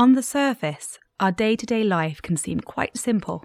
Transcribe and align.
On 0.00 0.14
the 0.14 0.22
surface, 0.22 0.98
our 1.20 1.30
day 1.30 1.54
to 1.54 1.66
day 1.66 1.84
life 1.84 2.22
can 2.22 2.38
seem 2.38 2.60
quite 2.60 2.96
simple. 2.96 3.44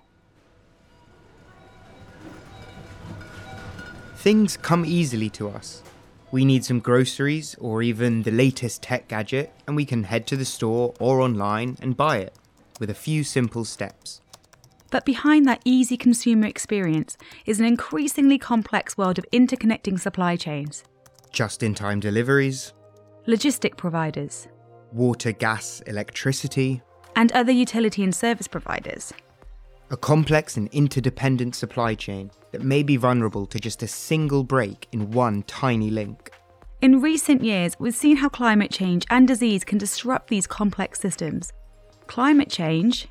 Things 4.16 4.56
come 4.56 4.86
easily 4.86 5.30
to 5.32 5.50
us. 5.50 5.84
We 6.32 6.46
need 6.46 6.64
some 6.64 6.80
groceries 6.80 7.58
or 7.60 7.84
even 7.84 8.24
the 8.24 8.32
latest 8.32 8.82
tech 8.82 9.10
gadget, 9.10 9.52
and 9.68 9.76
we 9.76 9.84
can 9.84 10.06
head 10.06 10.26
to 10.28 10.38
the 10.38 10.46
store 10.46 10.94
or 10.98 11.20
online 11.20 11.76
and 11.82 11.98
buy 11.98 12.20
it 12.20 12.34
with 12.80 12.90
a 12.90 12.94
few 12.94 13.26
simple 13.26 13.66
steps. 13.66 14.22
But 14.92 15.04
behind 15.04 15.46
that 15.48 15.62
easy 15.66 15.98
consumer 15.98 16.48
experience 16.48 17.18
is 17.46 17.60
an 17.60 17.66
increasingly 17.66 18.38
complex 18.38 18.98
world 18.98 19.18
of 19.20 19.26
interconnecting 19.34 20.00
supply 20.00 20.38
chains, 20.38 20.86
Just 21.34 21.64
in 21.64 21.76
time 21.76 22.00
deliveries, 22.00 22.72
logistic 23.28 23.76
providers, 23.76 24.48
water, 24.96 25.32
gas, 25.32 25.82
electricity, 25.88 26.82
and 27.16 27.32
other 27.34 27.52
utility 27.52 28.04
and 28.04 28.16
service 28.16 28.48
providers. 28.48 29.14
a 29.92 29.98
complex 29.98 30.58
and 30.58 30.68
interdependent 30.70 31.54
supply 31.56 31.94
chain 31.94 32.32
that 32.52 32.64
may 32.64 32.82
be 32.82 32.98
vulnerable 32.98 33.46
to 33.46 33.60
just 33.60 33.84
a 33.84 33.88
single 33.88 34.44
break 34.44 34.88
in 34.92 35.12
one 35.12 35.44
tiny 35.44 35.92
link. 35.92 36.32
In 36.82 37.02
recent 37.02 37.44
years, 37.44 37.76
we've 37.78 37.96
seen 37.96 38.18
how 38.18 38.30
climate 38.30 38.72
change 38.72 39.06
and 39.12 39.28
disease 39.28 39.64
can 39.64 39.78
disrupt 39.78 40.28
these 40.28 40.48
complex 40.48 41.00
systems. 41.00 41.54
Climate 42.08 42.50
change, 42.50 43.08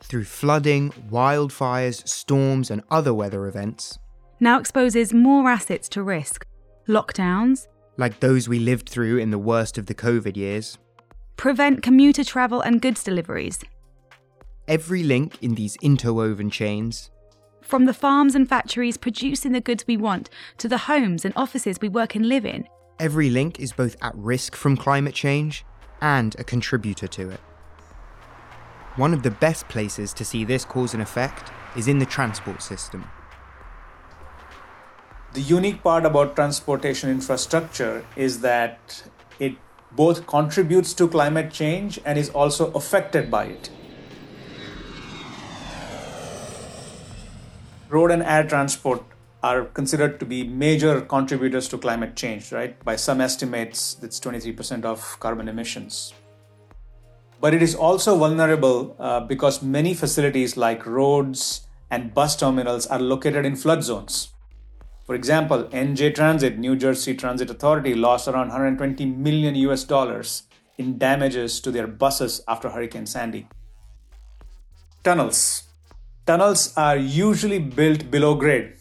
Through 0.00 0.24
flooding, 0.24 0.90
wildfires, 1.10 2.06
storms, 2.06 2.70
and 2.70 2.82
other 2.90 3.14
weather 3.14 3.46
events, 3.46 3.98
now 4.40 4.58
exposes 4.58 5.14
more 5.14 5.48
assets 5.48 5.88
to 5.90 6.02
risk. 6.02 6.44
Lockdowns 6.86 7.66
like 7.96 8.20
those 8.20 8.48
we 8.48 8.58
lived 8.58 8.88
through 8.88 9.18
in 9.18 9.30
the 9.30 9.38
worst 9.38 9.78
of 9.78 9.86
the 9.86 9.94
COVID 9.94 10.36
years, 10.36 10.78
prevent 11.36 11.82
commuter 11.82 12.24
travel 12.24 12.60
and 12.60 12.80
goods 12.80 13.02
deliveries. 13.02 13.60
every 14.68 15.02
link 15.02 15.36
in 15.42 15.54
these 15.54 15.76
interwoven 15.82 16.50
chains 16.50 17.10
From 17.60 17.84
the 17.86 17.94
farms 17.94 18.34
and 18.34 18.48
factories 18.48 18.96
producing 18.96 19.52
the 19.52 19.60
goods 19.60 19.86
we 19.86 19.96
want 19.96 20.30
to 20.58 20.68
the 20.68 20.78
homes 20.78 21.24
and 21.24 21.34
offices 21.36 21.78
we 21.80 21.88
work 21.88 22.14
and 22.14 22.28
live 22.28 22.46
in. 22.46 22.66
Every 22.98 23.30
link 23.30 23.58
is 23.58 23.72
both 23.72 23.96
at 24.02 24.14
risk 24.14 24.54
from 24.54 24.76
climate 24.76 25.14
change 25.14 25.64
and 26.00 26.34
a 26.38 26.44
contributor 26.44 27.08
to 27.08 27.30
it. 27.30 27.40
One 28.96 29.12
of 29.12 29.22
the 29.22 29.30
best 29.30 29.68
places 29.68 30.12
to 30.14 30.24
see 30.24 30.44
this 30.44 30.64
cause 30.64 30.94
and 30.94 31.02
effect 31.02 31.50
is 31.76 31.88
in 31.88 31.98
the 31.98 32.06
transport 32.06 32.62
system. 32.62 33.04
The 35.32 35.40
unique 35.40 35.82
part 35.82 36.06
about 36.06 36.36
transportation 36.36 37.10
infrastructure 37.10 38.04
is 38.14 38.40
that 38.42 39.02
it 39.40 39.56
both 39.96 40.26
contributes 40.26 40.92
to 40.94 41.08
climate 41.08 41.52
change 41.52 42.00
and 42.04 42.18
is 42.18 42.30
also 42.30 42.72
affected 42.72 43.30
by 43.30 43.44
it. 43.44 43.70
Road 47.88 48.10
and 48.10 48.22
air 48.22 48.44
transport 48.44 49.04
are 49.42 49.66
considered 49.66 50.18
to 50.18 50.26
be 50.26 50.42
major 50.42 51.00
contributors 51.02 51.68
to 51.68 51.78
climate 51.78 52.16
change, 52.16 52.50
right? 52.50 52.82
By 52.84 52.96
some 52.96 53.20
estimates, 53.20 53.98
it's 54.02 54.18
23% 54.18 54.84
of 54.84 55.20
carbon 55.20 55.48
emissions. 55.48 56.14
But 57.40 57.54
it 57.54 57.62
is 57.62 57.74
also 57.74 58.16
vulnerable 58.16 58.96
uh, 58.98 59.20
because 59.20 59.62
many 59.62 59.94
facilities 59.94 60.56
like 60.56 60.86
roads 60.86 61.66
and 61.90 62.14
bus 62.14 62.36
terminals 62.36 62.86
are 62.86 62.98
located 62.98 63.44
in 63.44 63.54
flood 63.54 63.84
zones. 63.84 64.33
For 65.04 65.14
example, 65.14 65.64
NJ 65.64 66.14
Transit, 66.14 66.58
New 66.58 66.76
Jersey 66.76 67.14
Transit 67.14 67.50
Authority, 67.50 67.94
lost 67.94 68.26
around 68.26 68.48
120 68.48 69.04
million 69.04 69.54
US 69.54 69.84
dollars 69.84 70.44
in 70.78 70.96
damages 70.96 71.60
to 71.60 71.70
their 71.70 71.86
buses 71.86 72.42
after 72.48 72.70
Hurricane 72.70 73.04
Sandy. 73.04 73.46
Tunnels. 75.02 75.64
Tunnels 76.24 76.72
are 76.78 76.96
usually 76.96 77.58
built 77.58 78.10
below 78.10 78.34
grade 78.34 78.76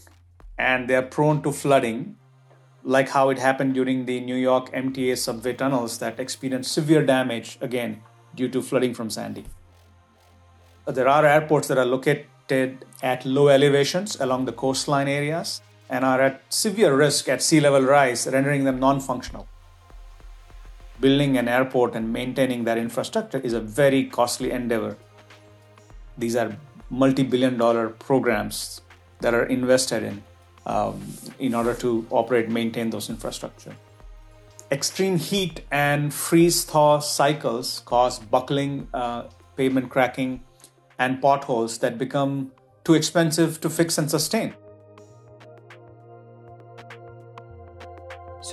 and 0.57 0.89
they 0.89 0.95
are 0.95 1.01
prone 1.01 1.41
to 1.43 1.51
flooding, 1.51 2.15
like 2.83 3.09
how 3.09 3.29
it 3.29 3.37
happened 3.37 3.73
during 3.73 4.05
the 4.05 4.21
New 4.21 4.35
York 4.35 4.71
MTA 4.71 5.17
subway 5.17 5.51
tunnels 5.51 5.97
that 5.97 6.21
experienced 6.21 6.71
severe 6.71 7.05
damage 7.05 7.57
again 7.59 8.01
due 8.33 8.47
to 8.47 8.61
flooding 8.61 8.93
from 8.93 9.09
Sandy. 9.09 9.43
There 10.87 11.09
are 11.09 11.25
airports 11.25 11.67
that 11.67 11.77
are 11.77 11.85
located 11.85 12.85
at 13.01 13.25
low 13.25 13.49
elevations 13.49 14.15
along 14.21 14.45
the 14.45 14.53
coastline 14.53 15.09
areas 15.09 15.61
and 15.89 16.05
are 16.05 16.21
at 16.21 16.41
severe 16.49 16.95
risk 16.95 17.29
at 17.29 17.41
sea 17.41 17.59
level 17.59 17.81
rise, 17.81 18.27
rendering 18.27 18.63
them 18.63 18.79
non 18.79 18.99
functional. 18.99 19.47
Building 20.99 21.37
an 21.37 21.47
airport 21.47 21.95
and 21.95 22.13
maintaining 22.13 22.63
that 22.63 22.77
infrastructure 22.77 23.39
is 23.39 23.53
a 23.53 23.59
very 23.59 24.05
costly 24.05 24.51
endeavor. 24.51 24.97
These 26.17 26.35
are 26.35 26.55
multi 26.89 27.23
billion 27.23 27.57
dollar 27.57 27.89
programs 27.89 28.81
that 29.19 29.33
are 29.33 29.45
invested 29.45 30.03
in 30.03 30.23
um, 30.65 31.01
in 31.39 31.53
order 31.53 31.73
to 31.73 32.05
operate 32.09 32.49
maintain 32.49 32.89
those 32.89 33.09
infrastructure. 33.09 33.75
Extreme 34.71 35.17
heat 35.17 35.61
and 35.71 36.13
freeze 36.13 36.63
thaw 36.63 36.99
cycles 36.99 37.81
cause 37.85 38.19
buckling, 38.19 38.87
uh, 38.93 39.23
pavement 39.55 39.89
cracking, 39.89 40.43
and 40.97 41.21
potholes 41.21 41.79
that 41.79 41.97
become 41.97 42.51
too 42.83 42.93
expensive 42.93 43.59
to 43.61 43.69
fix 43.69 43.97
and 43.97 44.09
sustain. 44.09 44.53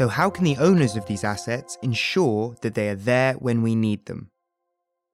So, 0.00 0.08
how 0.08 0.30
can 0.30 0.44
the 0.44 0.56
owners 0.56 0.96
of 0.96 1.04
these 1.04 1.24
assets 1.24 1.76
ensure 1.82 2.56
that 2.62 2.74
they 2.74 2.88
are 2.88 2.94
there 2.94 3.34
when 3.34 3.60
we 3.60 3.74
need 3.74 4.06
them? 4.06 4.30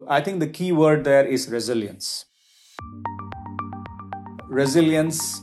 I 0.06 0.20
think 0.20 0.38
the 0.38 0.46
key 0.46 0.70
word 0.70 1.02
there 1.02 1.26
is 1.26 1.48
resilience. 1.48 2.26
Resilience, 4.44 5.42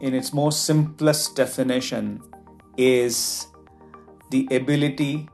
in 0.00 0.14
its 0.14 0.32
most 0.32 0.62
simplest 0.62 1.34
definition, 1.34 2.22
is 2.76 3.48
the 4.30 4.46
ability 4.52 5.28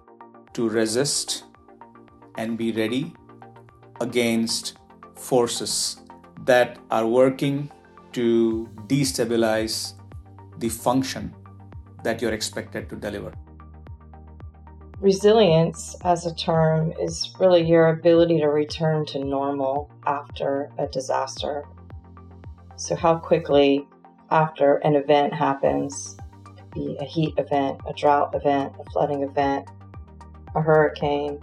to 0.55 0.67
resist 0.71 1.45
and 2.39 2.57
be 2.57 2.73
ready 2.73 3.13
against 4.01 4.79
forces 5.17 5.99
that 6.47 6.79
are 6.91 7.07
working 7.07 7.71
to 8.13 8.71
destabilize 8.87 9.93
the 10.57 10.71
function 10.71 11.35
that 12.05 12.23
you're 12.23 12.33
expected 12.33 12.89
to 12.91 12.97
deliver. 12.97 13.33
Resilience, 15.01 15.97
as 16.05 16.25
a 16.25 16.35
term, 16.35 16.93
is 17.01 17.35
really 17.41 17.63
your 17.63 17.89
ability 17.89 18.39
to 18.41 18.47
return 18.47 19.05
to 19.07 19.19
normal 19.19 19.91
after 20.07 20.71
a 20.79 20.87
disaster. 20.87 21.65
So, 22.77 22.95
how 22.95 23.19
quickly 23.19 23.87
after 24.31 24.77
an 24.77 24.95
event 24.95 25.35
happens 25.35 26.17
be 26.75 26.97
a 27.01 27.05
heat 27.05 27.35
event, 27.39 27.81
a 27.87 27.93
drought 27.93 28.35
event, 28.35 28.75
a 28.81 28.91
flooding 28.91 29.23
event, 29.23 29.69
a 30.55 30.61
hurricane, 30.61 31.39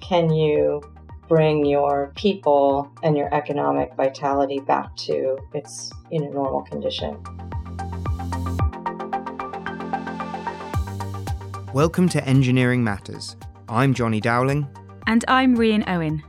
can 0.00 0.30
you 0.30 0.82
bring 1.26 1.64
your 1.64 2.12
people 2.16 2.90
and 3.02 3.16
your 3.16 3.32
economic 3.34 3.94
vitality 3.96 4.60
back 4.60 4.94
to 4.96 5.36
its 5.54 5.90
you 6.10 6.20
know, 6.20 6.30
normal 6.30 6.62
condition? 6.62 7.22
Welcome 11.74 12.08
to 12.10 12.24
Engineering 12.24 12.82
Matters. 12.82 13.36
I'm 13.68 13.92
Johnny 13.92 14.22
Dowling. 14.22 14.66
And 15.06 15.22
I'm 15.28 15.54
Rian 15.54 15.86
Owen. 15.86 16.22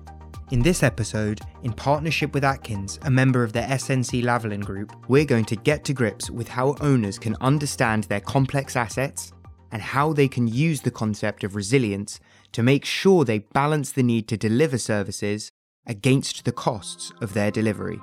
In 0.51 0.61
this 0.61 0.83
episode, 0.83 1.39
in 1.63 1.72
partnership 1.72 2.33
with 2.33 2.44
Atkins, 2.44 3.00
a 3.03 3.09
member 3.09 3.41
of 3.41 3.53
the 3.53 3.61
SNC 3.61 4.22
Lavalin 4.22 4.66
Group, 4.66 4.94
we're 5.07 5.23
going 5.23 5.45
to 5.45 5.55
get 5.55 5.85
to 5.85 5.94
grips 5.94 6.29
with 6.29 6.50
how 6.50 6.75
owners 6.81 7.17
can 7.17 7.38
understand 7.39 8.03
their 8.03 8.19
complex 8.19 8.75
assets 8.75 9.31
and 9.72 9.81
how 9.81 10.11
they 10.11 10.27
can 10.27 10.45
use 10.45 10.81
the 10.81 10.91
concept 10.91 11.45
of 11.45 11.56
resilience 11.56 12.19
to 12.51 12.61
make 12.61 12.83
sure 12.83 13.23
they 13.23 13.39
balance 13.39 13.94
the 13.94 14.03
need 14.03 14.27
to 14.27 14.35
deliver 14.35 14.77
services 14.77 15.53
against 15.88 16.44
the 16.44 16.51
costs 16.51 17.13
of 17.21 17.33
their 17.33 17.50
delivery. 17.50 18.01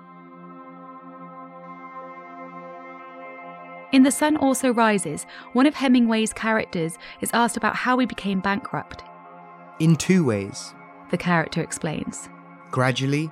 In 3.97 4.03
The 4.03 4.11
Sun 4.11 4.37
Also 4.37 4.75
Rises, 4.75 5.27
one 5.55 5.65
of 5.65 5.73
Hemingway's 5.73 6.31
characters 6.31 6.99
is 7.23 7.31
asked 7.33 7.57
about 7.57 7.75
how 7.75 7.99
he 7.99 8.05
became 8.05 8.41
bankrupt. 8.41 9.03
In 9.79 9.97
two 9.97 10.23
ways 10.23 10.75
The 11.11 11.17
character 11.17 11.63
explains. 11.63 12.29
gradually 12.71 13.31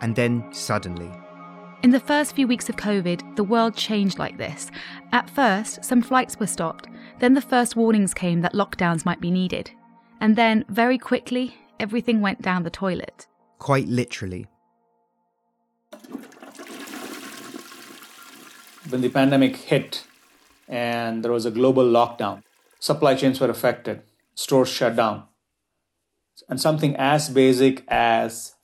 and 0.00 0.16
then 0.16 0.52
suddenly. 0.52 1.12
In 1.84 1.92
the 1.92 2.00
first 2.00 2.34
few 2.34 2.48
weeks 2.48 2.68
of 2.68 2.74
COVID, 2.74 3.36
the 3.36 3.44
world 3.44 3.76
changed 3.76 4.18
like 4.18 4.36
this. 4.36 4.72
At 5.12 5.30
first, 5.30 5.84
some 5.84 6.02
flights 6.02 6.40
were 6.40 6.48
stopped, 6.48 6.88
then 7.20 7.34
the 7.34 7.40
first 7.52 7.76
warnings 7.76 8.12
came 8.12 8.40
that 8.40 8.54
lockdowns 8.54 9.04
might 9.06 9.20
be 9.20 9.30
needed. 9.30 9.70
And 10.20 10.34
then, 10.34 10.64
very 10.68 10.98
quickly, 10.98 11.54
everything 11.78 12.20
went 12.20 12.42
down 12.42 12.64
the 12.64 12.70
toilet. 12.70 13.28
Quite 13.60 13.86
literally. 13.86 14.48
When 18.90 19.00
the 19.00 19.08
pandemic 19.08 19.56
hit 19.56 20.04
and 20.68 21.24
there 21.24 21.32
was 21.32 21.46
a 21.46 21.50
global 21.50 21.84
lockdown, 21.84 22.42
supply 22.78 23.14
chains 23.14 23.40
were 23.40 23.50
affected, 23.50 24.02
stores 24.34 24.68
shut 24.68 24.96
down. 24.96 25.24
And 26.48 26.60
something 26.60 26.96
as 26.96 27.28
basic 27.28 27.84
as 27.88 28.54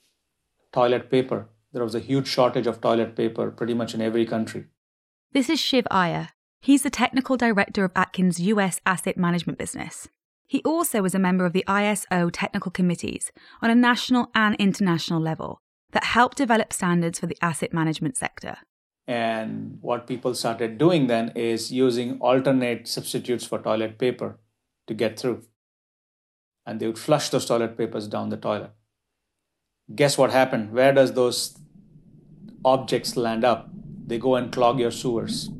toilet 0.72 1.10
paper. 1.10 1.48
There 1.72 1.84
was 1.84 1.94
a 1.94 2.00
huge 2.00 2.26
shortage 2.26 2.66
of 2.66 2.80
toilet 2.80 3.14
paper 3.14 3.50
pretty 3.50 3.74
much 3.74 3.94
in 3.94 4.00
every 4.00 4.24
country. 4.24 4.66
This 5.32 5.50
is 5.50 5.60
Shiv 5.60 5.86
Iyer. 5.90 6.30
He's 6.60 6.82
the 6.82 6.90
technical 6.90 7.36
director 7.36 7.84
of 7.84 7.92
Atkins' 7.94 8.40
US 8.40 8.80
asset 8.86 9.16
management 9.16 9.58
business. 9.58 10.08
He 10.46 10.62
also 10.64 11.02
was 11.02 11.14
a 11.14 11.18
member 11.18 11.44
of 11.44 11.52
the 11.52 11.64
ISO 11.68 12.30
technical 12.32 12.70
committees 12.70 13.30
on 13.60 13.70
a 13.70 13.74
national 13.74 14.30
and 14.34 14.54
international 14.56 15.20
level 15.20 15.60
that 15.92 16.04
helped 16.04 16.38
develop 16.38 16.72
standards 16.72 17.18
for 17.18 17.26
the 17.26 17.38
asset 17.42 17.72
management 17.72 18.16
sector. 18.16 18.58
And 19.06 19.78
what 19.82 20.06
people 20.06 20.34
started 20.34 20.78
doing 20.78 21.06
then 21.06 21.32
is 21.36 21.72
using 21.72 22.18
alternate 22.20 22.88
substitutes 22.88 23.46
for 23.46 23.60
toilet 23.60 23.98
paper 23.98 24.38
to 24.88 24.94
get 24.94 25.18
through. 25.18 25.42
And 26.64 26.80
they 26.80 26.86
would 26.86 26.98
flush 26.98 27.28
those 27.28 27.46
toilet 27.46 27.78
papers 27.78 28.08
down 28.08 28.30
the 28.30 28.36
toilet. 28.36 28.72
Guess 29.94 30.18
what 30.18 30.30
happened? 30.30 30.72
Where 30.72 30.92
does 30.92 31.12
those 31.12 31.56
objects 32.64 33.16
land 33.16 33.44
up? 33.44 33.70
They 34.06 34.18
go 34.18 34.34
and 34.34 34.50
clog 34.50 34.80
your 34.80 34.90
sewers. 34.90 35.50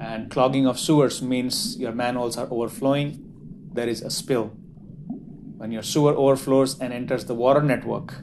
And 0.00 0.30
clogging 0.30 0.66
of 0.66 0.78
sewers 0.78 1.22
means 1.22 1.78
your 1.78 1.92
manholes 1.92 2.36
are 2.36 2.48
overflowing, 2.50 3.22
there 3.72 3.88
is 3.88 4.02
a 4.02 4.10
spill. 4.10 4.52
When 5.56 5.72
your 5.72 5.82
sewer 5.82 6.12
overflows 6.12 6.78
and 6.80 6.92
enters 6.92 7.24
the 7.24 7.34
water 7.34 7.62
network, 7.62 8.14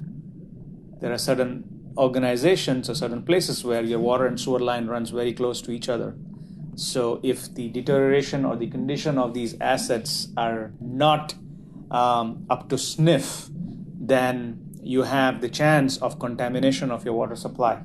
there 1.00 1.12
are 1.12 1.18
certain 1.18 1.73
organizations 1.98 2.90
or 2.90 2.96
certain 2.96 3.24
places 3.24 3.64
where 3.64 3.84
your 3.84 4.00
water 4.00 4.26
and 4.26 4.40
sewer 4.40 4.60
line 4.60 4.88
runs 4.88 5.10
very 5.10 5.34
close 5.34 5.62
to 5.62 5.72
each 5.72 5.90
other. 5.90 6.16
So, 6.76 7.20
if 7.22 7.54
the 7.54 7.70
deterioration 7.70 8.46
or 8.46 8.56
the 8.56 8.68
condition 8.68 9.20
of 9.20 9.34
these 9.34 9.56
assets 9.62 10.30
are 10.36 10.72
not 10.82 11.36
um, 11.92 12.46
up 12.50 12.70
to 12.70 12.78
sniff, 12.78 13.50
then 14.00 14.72
you 14.82 15.04
have 15.04 15.42
the 15.42 15.50
chance 15.50 15.98
of 15.98 16.20
contamination 16.20 16.90
of 16.92 17.06
your 17.06 17.14
water 17.14 17.36
supply. 17.36 17.82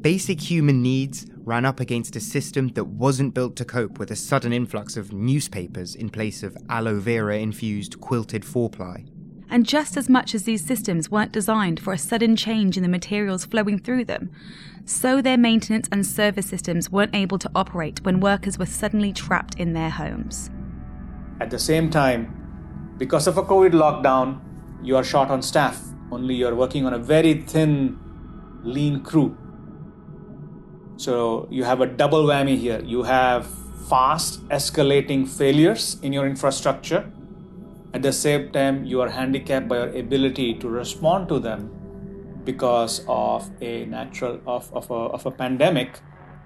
Basic 0.00 0.40
human 0.40 0.82
needs 0.82 1.26
ran 1.36 1.64
up 1.64 1.80
against 1.80 2.16
a 2.16 2.20
system 2.20 2.68
that 2.68 2.86
wasn't 2.86 3.34
built 3.34 3.56
to 3.56 3.64
cope 3.64 3.98
with 3.98 4.10
a 4.10 4.16
sudden 4.16 4.52
influx 4.52 4.96
of 4.96 5.12
newspapers 5.12 5.94
in 5.94 6.08
place 6.08 6.42
of 6.42 6.56
aloe 6.68 6.98
vera 6.98 7.38
infused 7.38 8.00
quilted 8.00 8.44
four 8.44 8.70
ply. 8.70 9.04
And 9.50 9.66
just 9.66 9.96
as 9.96 10.08
much 10.08 10.34
as 10.34 10.44
these 10.44 10.64
systems 10.64 11.10
weren't 11.10 11.32
designed 11.32 11.78
for 11.78 11.92
a 11.92 11.98
sudden 11.98 12.34
change 12.36 12.76
in 12.76 12.82
the 12.82 12.88
materials 12.88 13.44
flowing 13.44 13.78
through 13.78 14.06
them, 14.06 14.30
so 14.84 15.22
their 15.22 15.38
maintenance 15.38 15.88
and 15.92 16.04
service 16.04 16.46
systems 16.46 16.90
weren't 16.90 17.14
able 17.14 17.38
to 17.38 17.50
operate 17.54 18.04
when 18.04 18.20
workers 18.20 18.58
were 18.58 18.66
suddenly 18.66 19.12
trapped 19.12 19.54
in 19.56 19.72
their 19.72 19.90
homes. 19.90 20.50
At 21.40 21.50
the 21.50 21.58
same 21.58 21.90
time, 21.90 22.94
because 22.98 23.26
of 23.26 23.38
a 23.38 23.42
COVID 23.42 23.72
lockdown, 23.72 24.40
you 24.82 24.96
are 24.96 25.04
short 25.04 25.30
on 25.30 25.42
staff. 25.42 25.80
Only 26.10 26.34
you're 26.34 26.54
working 26.54 26.86
on 26.86 26.94
a 26.94 26.98
very 26.98 27.34
thin, 27.34 27.98
lean 28.62 29.02
crew. 29.02 29.36
So 30.96 31.48
you 31.50 31.64
have 31.64 31.80
a 31.80 31.86
double 31.86 32.24
whammy 32.24 32.56
here. 32.56 32.80
You 32.84 33.02
have 33.02 33.46
fast 33.88 34.46
escalating 34.48 35.26
failures 35.26 35.98
in 36.02 36.12
your 36.12 36.26
infrastructure. 36.26 37.10
At 37.94 38.02
the 38.02 38.12
same 38.12 38.50
time, 38.52 38.84
you 38.84 39.00
are 39.00 39.08
handicapped 39.08 39.68
by 39.68 39.76
your 39.76 39.96
ability 39.96 40.54
to 40.54 40.68
respond 40.68 41.28
to 41.28 41.38
them 41.38 41.70
because 42.44 43.04
of 43.08 43.50
a 43.62 43.86
natural 43.86 44.40
of, 44.46 44.70
of, 44.74 44.90
a, 44.90 44.94
of 44.94 45.24
a 45.24 45.30
pandemic 45.30 46.00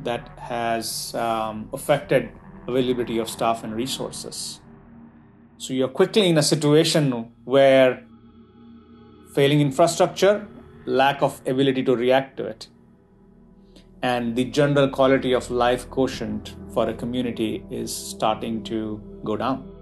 that 0.05 0.29
has 0.39 1.15
um, 1.15 1.69
affected 1.73 2.31
availability 2.69 3.19
of 3.19 3.29
staff 3.29 3.65
and 3.65 3.75
resources. 3.75 4.61
So 5.57 5.73
you're 5.75 5.89
quickly 5.89 6.29
in 6.29 6.39
a 6.39 6.43
situation 6.43 7.33
where 7.45 8.05
failing 9.35 9.61
infrastructure, 9.61 10.47
lack 10.85 11.23
of 11.23 11.41
ability 11.47 11.83
to 11.85 11.97
react 11.97 12.37
to 12.37 12.45
it 12.45 12.69
and 14.03 14.37
the 14.37 14.45
general 14.45 14.89
quality 14.89 15.33
of 15.33 15.51
life 15.51 15.89
quotient 15.91 16.55
for 16.73 16.89
a 16.89 16.95
community 16.95 17.65
is 17.71 17.95
starting 17.95 18.63
to 18.65 19.03
go 19.25 19.37
down. 19.37 19.78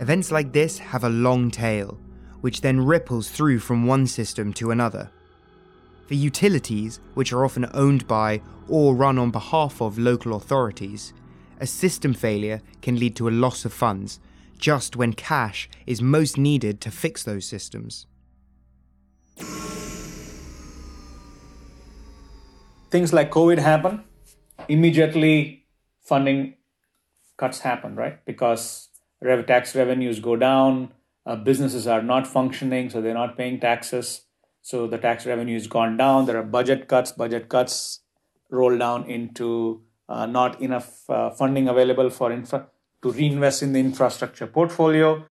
Events 0.00 0.30
like 0.30 0.52
this 0.52 0.78
have 0.78 1.04
a 1.04 1.08
long 1.08 1.50
tail, 1.50 1.98
which 2.40 2.60
then 2.60 2.84
ripples 2.84 3.30
through 3.30 3.58
from 3.58 3.86
one 3.86 4.06
system 4.06 4.52
to 4.54 4.70
another. 4.70 5.10
For 6.06 6.14
utilities, 6.14 7.00
which 7.14 7.32
are 7.32 7.44
often 7.44 7.70
owned 7.74 8.06
by 8.06 8.40
or 8.68 8.94
run 8.94 9.18
on 9.18 9.30
behalf 9.30 9.80
of 9.80 9.98
local 9.98 10.34
authorities, 10.34 11.12
a 11.60 11.66
system 11.66 12.12
failure 12.12 12.60
can 12.82 12.98
lead 12.98 13.16
to 13.16 13.28
a 13.28 13.30
loss 13.30 13.64
of 13.64 13.72
funds 13.72 14.20
just 14.58 14.96
when 14.96 15.12
cash 15.12 15.68
is 15.86 16.02
most 16.02 16.36
needed 16.36 16.80
to 16.80 16.90
fix 16.90 17.22
those 17.22 17.46
systems. 17.46 18.06
things 22.94 23.12
like 23.12 23.28
COVID 23.32 23.58
happen, 23.58 24.04
immediately 24.68 25.66
funding 26.02 26.54
cuts 27.36 27.58
happen, 27.58 27.96
right? 27.96 28.24
Because 28.24 28.88
rev- 29.24 29.46
tax 29.46 29.74
revenues 29.74 30.20
go 30.20 30.36
down, 30.36 30.92
uh, 31.26 31.36
businesses 31.36 31.86
are 31.86 32.02
not 32.02 32.26
functioning, 32.26 32.90
so 32.90 33.00
they're 33.00 33.14
not 33.14 33.36
paying 33.36 33.58
taxes. 33.58 34.26
So 34.62 34.86
the 34.86 34.98
tax 34.98 35.26
revenue 35.26 35.54
has 35.54 35.66
gone 35.66 35.96
down. 35.96 36.26
There 36.26 36.38
are 36.38 36.42
budget 36.42 36.88
cuts. 36.88 37.12
Budget 37.12 37.48
cuts 37.48 38.00
roll 38.50 38.76
down 38.78 39.10
into 39.10 39.82
uh, 40.08 40.26
not 40.26 40.60
enough 40.60 41.08
uh, 41.08 41.30
funding 41.30 41.68
available 41.68 42.10
for 42.10 42.30
infra 42.32 42.66
to 43.02 43.12
reinvest 43.12 43.62
in 43.62 43.72
the 43.72 43.80
infrastructure 43.80 44.46
portfolio. 44.46 45.26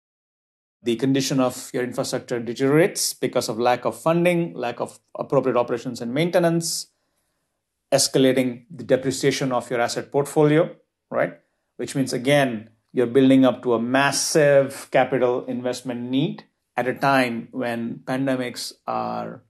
The 0.83 0.95
condition 0.97 1.39
of 1.39 1.71
your 1.73 1.83
infrastructure 1.83 2.39
deteriorates 2.39 3.13
because 3.13 3.49
of 3.49 3.57
lack 3.57 3.85
of 3.85 3.99
funding, 3.99 4.53
lack 4.53 4.81
of 4.81 4.99
appropriate 5.17 5.57
operations 5.57 6.01
and 6.01 6.13
maintenance 6.13 6.87
escalating 7.91 8.65
the 8.69 8.83
depreciation 8.83 9.51
of 9.51 9.69
your 9.69 9.79
asset 9.79 10.11
portfolio, 10.11 10.75
right? 11.11 11.39
Which 11.77 11.95
means, 11.95 12.11
again, 12.11 12.69
you're 12.93 13.07
building 13.07 13.43
up 13.43 13.63
to 13.63 13.73
a 13.73 13.81
massive 13.81 14.87
capital 14.91 15.45
investment 15.45 15.99
need 15.99 16.45
at 16.77 16.87
a 16.87 16.93
time 16.93 17.47
when 17.51 18.01
pandemics 18.05 18.71
are 18.85 19.41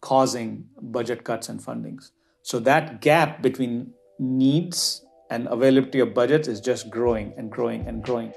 causing 0.00 0.68
budget 0.80 1.24
cuts 1.24 1.48
and 1.48 1.60
fundings. 1.60 2.12
So 2.42 2.60
that 2.60 3.00
gap 3.00 3.42
between 3.42 3.92
needs 4.20 5.04
and 5.28 5.48
availability 5.48 5.98
of 5.98 6.14
budgets 6.14 6.46
is 6.46 6.60
just 6.60 6.88
growing 6.88 7.34
and 7.36 7.50
growing 7.50 7.86
and 7.88 8.02
growing. 8.02 8.32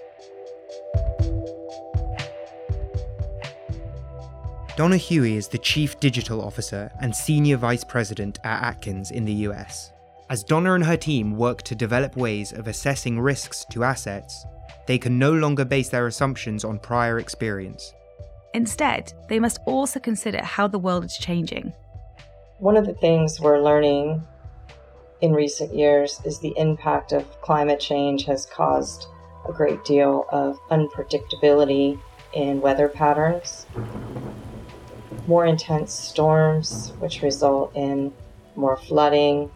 Donna 4.75 4.97
Huey 4.97 5.35
is 5.35 5.47
the 5.47 5.57
Chief 5.57 5.99
Digital 5.99 6.41
Officer 6.41 6.91
and 7.01 7.15
Senior 7.15 7.57
Vice 7.57 7.83
President 7.83 8.39
at 8.43 8.63
Atkins 8.63 9.11
in 9.11 9.25
the 9.25 9.33
US. 9.33 9.91
As 10.29 10.43
Donna 10.43 10.73
and 10.73 10.83
her 10.83 10.97
team 10.97 11.37
work 11.37 11.61
to 11.63 11.75
develop 11.75 12.17
ways 12.17 12.51
of 12.51 12.67
assessing 12.67 13.19
risks 13.19 13.65
to 13.71 13.83
assets, 13.83 14.45
they 14.85 14.97
can 14.97 15.17
no 15.17 15.31
longer 15.31 15.63
base 15.63 15.89
their 15.89 16.07
assumptions 16.07 16.65
on 16.65 16.79
prior 16.79 17.19
experience. 17.19 17.93
Instead, 18.53 19.13
they 19.29 19.39
must 19.39 19.59
also 19.65 19.99
consider 19.99 20.43
how 20.43 20.67
the 20.67 20.79
world 20.79 21.05
is 21.05 21.17
changing. 21.17 21.73
One 22.59 22.75
of 22.75 22.85
the 22.85 22.93
things 22.93 23.39
we're 23.39 23.61
learning 23.61 24.21
in 25.21 25.33
recent 25.33 25.73
years 25.73 26.21
is 26.25 26.39
the 26.39 26.53
impact 26.57 27.11
of 27.11 27.41
climate 27.41 27.79
change 27.79 28.25
has 28.25 28.45
caused 28.45 29.07
a 29.47 29.53
great 29.53 29.83
deal 29.85 30.25
of 30.31 30.59
unpredictability 30.69 31.99
in 32.33 32.59
weather 32.59 32.89
patterns 32.89 33.65
more 35.27 35.45
intense 35.45 35.93
storms, 35.93 36.93
which 36.99 37.21
result 37.21 37.75
in 37.75 38.13
more 38.55 38.77
flooding, 38.77 39.51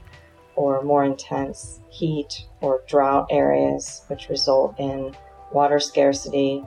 or 0.55 0.83
more 0.83 1.03
intense 1.03 1.79
heat 1.89 2.45
or 2.61 2.81
drought 2.87 3.27
areas, 3.29 4.03
which 4.07 4.29
result 4.29 4.75
in 4.79 5.15
water 5.51 5.79
scarcity. 5.79 6.63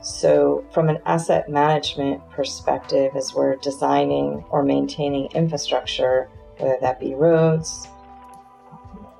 So, 0.00 0.64
from 0.72 0.88
an 0.88 0.98
asset 1.06 1.48
management 1.48 2.28
perspective, 2.30 3.12
as 3.16 3.34
we're 3.34 3.56
designing 3.56 4.44
or 4.50 4.62
maintaining 4.64 5.26
infrastructure, 5.32 6.28
whether 6.58 6.76
that 6.80 6.98
be 6.98 7.14
roads, 7.14 7.86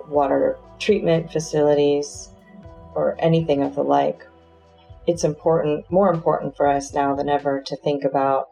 water 0.09 0.59
treatment 0.79 1.31
facilities, 1.31 2.31
or 2.95 3.17
anything 3.19 3.63
of 3.63 3.75
the 3.75 3.83
like, 3.83 4.27
it's 5.07 5.25
important, 5.25 5.91
more 5.91 6.13
important 6.13 6.57
for 6.57 6.67
us 6.67 6.93
now 6.93 7.15
than 7.15 7.29
ever 7.29 7.63
to 7.63 7.77
think 7.77 8.05
about 8.05 8.49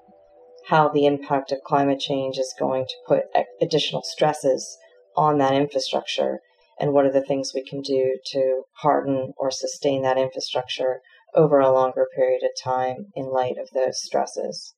how 0.67 0.89
the 0.89 1.07
impact 1.07 1.53
of 1.53 1.63
climate 1.63 2.01
change 2.01 2.39
is 2.39 2.55
going 2.59 2.87
to 2.87 2.95
put 3.07 3.25
additional 3.61 4.03
stresses 4.03 4.79
on 5.17 5.39
that 5.39 5.55
infrastructure 5.55 6.41
and 6.79 6.93
what 6.93 7.05
are 7.05 7.13
the 7.13 7.23
things 7.23 7.53
we 7.55 7.65
can 7.65 7.83
do 7.83 8.19
to 8.33 8.63
harden 8.79 9.33
or 9.37 9.51
sustain 9.51 10.03
that 10.03 10.19
infrastructure 10.19 11.01
over 11.35 11.61
a 11.61 11.71
longer 11.73 12.07
period 12.17 12.43
of 12.43 12.51
time 12.63 13.07
in 13.15 13.27
light 13.27 13.57
of 13.59 13.69
those 13.75 14.03
stresses. 14.03 14.75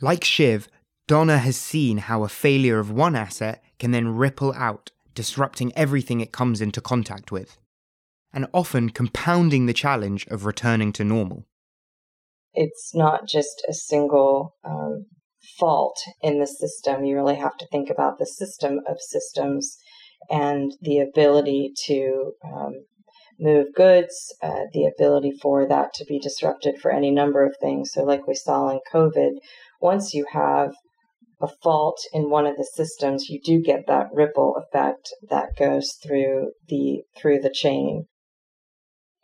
Like 0.00 0.24
Shiv, 0.24 0.68
Donna 1.06 1.38
has 1.38 1.56
seen 1.56 1.98
how 1.98 2.22
a 2.22 2.28
failure 2.28 2.78
of 2.78 2.90
one 2.90 3.16
asset 3.16 3.62
can 3.78 3.90
then 3.90 4.16
ripple 4.16 4.52
out, 4.54 4.90
disrupting 5.14 5.72
everything 5.74 6.20
it 6.20 6.32
comes 6.32 6.60
into 6.60 6.80
contact 6.80 7.32
with. 7.32 7.58
and 8.32 8.46
often 8.52 8.90
compounding 8.90 9.64
the 9.64 9.72
challenge 9.72 10.26
of 10.26 10.44
returning 10.44 10.92
to 10.92 11.02
normal. 11.02 11.46
It's 12.52 12.94
not 12.94 13.26
just 13.26 13.64
a 13.68 13.72
single 13.72 14.54
um, 14.64 15.06
fault 15.58 15.98
in 16.22 16.38
the 16.38 16.46
system. 16.46 17.04
You 17.04 17.16
really 17.16 17.36
have 17.36 17.56
to 17.58 17.66
think 17.68 17.90
about 17.90 18.18
the 18.18 18.26
system 18.26 18.80
of 18.88 19.00
systems 19.00 19.76
and 20.30 20.72
the 20.80 20.98
ability 20.98 21.72
to 21.86 22.32
um, 22.44 22.84
move 23.38 23.68
goods, 23.74 24.34
uh, 24.42 24.64
the 24.72 24.84
ability 24.84 25.32
for 25.40 25.66
that 25.66 25.92
to 25.94 26.04
be 26.04 26.18
disrupted 26.18 26.78
for 26.80 26.90
any 26.90 27.10
number 27.10 27.44
of 27.44 27.56
things. 27.60 27.92
So, 27.92 28.04
like 28.04 28.26
we 28.26 28.34
saw 28.34 28.68
in 28.70 28.80
COVID, 28.92 29.32
once 29.80 30.14
you 30.14 30.26
have 30.32 30.74
a 31.40 31.48
fault 31.62 32.00
in 32.12 32.30
one 32.30 32.46
of 32.46 32.56
the 32.56 32.68
systems, 32.74 33.28
you 33.28 33.40
do 33.42 33.60
get 33.60 33.86
that 33.86 34.08
ripple 34.12 34.56
effect 34.56 35.12
that 35.30 35.50
goes 35.56 35.96
through 36.02 36.52
the 36.68 37.02
through 37.16 37.40
the 37.40 37.52
chain. 37.52 38.06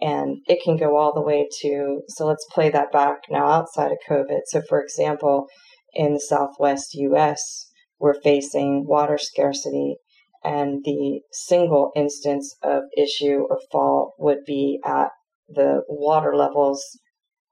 And 0.01 0.39
it 0.47 0.63
can 0.63 0.77
go 0.77 0.97
all 0.97 1.15
the 1.15 1.23
way 1.23 1.49
to 1.63 2.03
so 2.09 2.27
let's 2.27 2.47
play 2.51 2.71
that 2.71 2.93
back 2.93 3.23
now 3.31 3.47
outside 3.47 3.93
of 3.93 3.99
COVID. 4.09 4.41
So 4.47 4.63
for 4.69 4.81
example, 4.81 5.47
in 5.95 6.15
the 6.15 6.21
southwest 6.21 6.95
US, 6.95 7.71
we're 7.99 8.21
facing 8.21 8.87
water 8.87 9.19
scarcity 9.19 9.97
and 10.45 10.85
the 10.85 11.23
single 11.33 11.91
instance 11.97 12.55
of 12.63 12.83
issue 12.97 13.47
or 13.49 13.59
fall 13.73 14.15
would 14.19 14.45
be 14.47 14.79
at 14.85 15.09
the 15.49 15.83
water 15.89 16.37
levels 16.37 16.83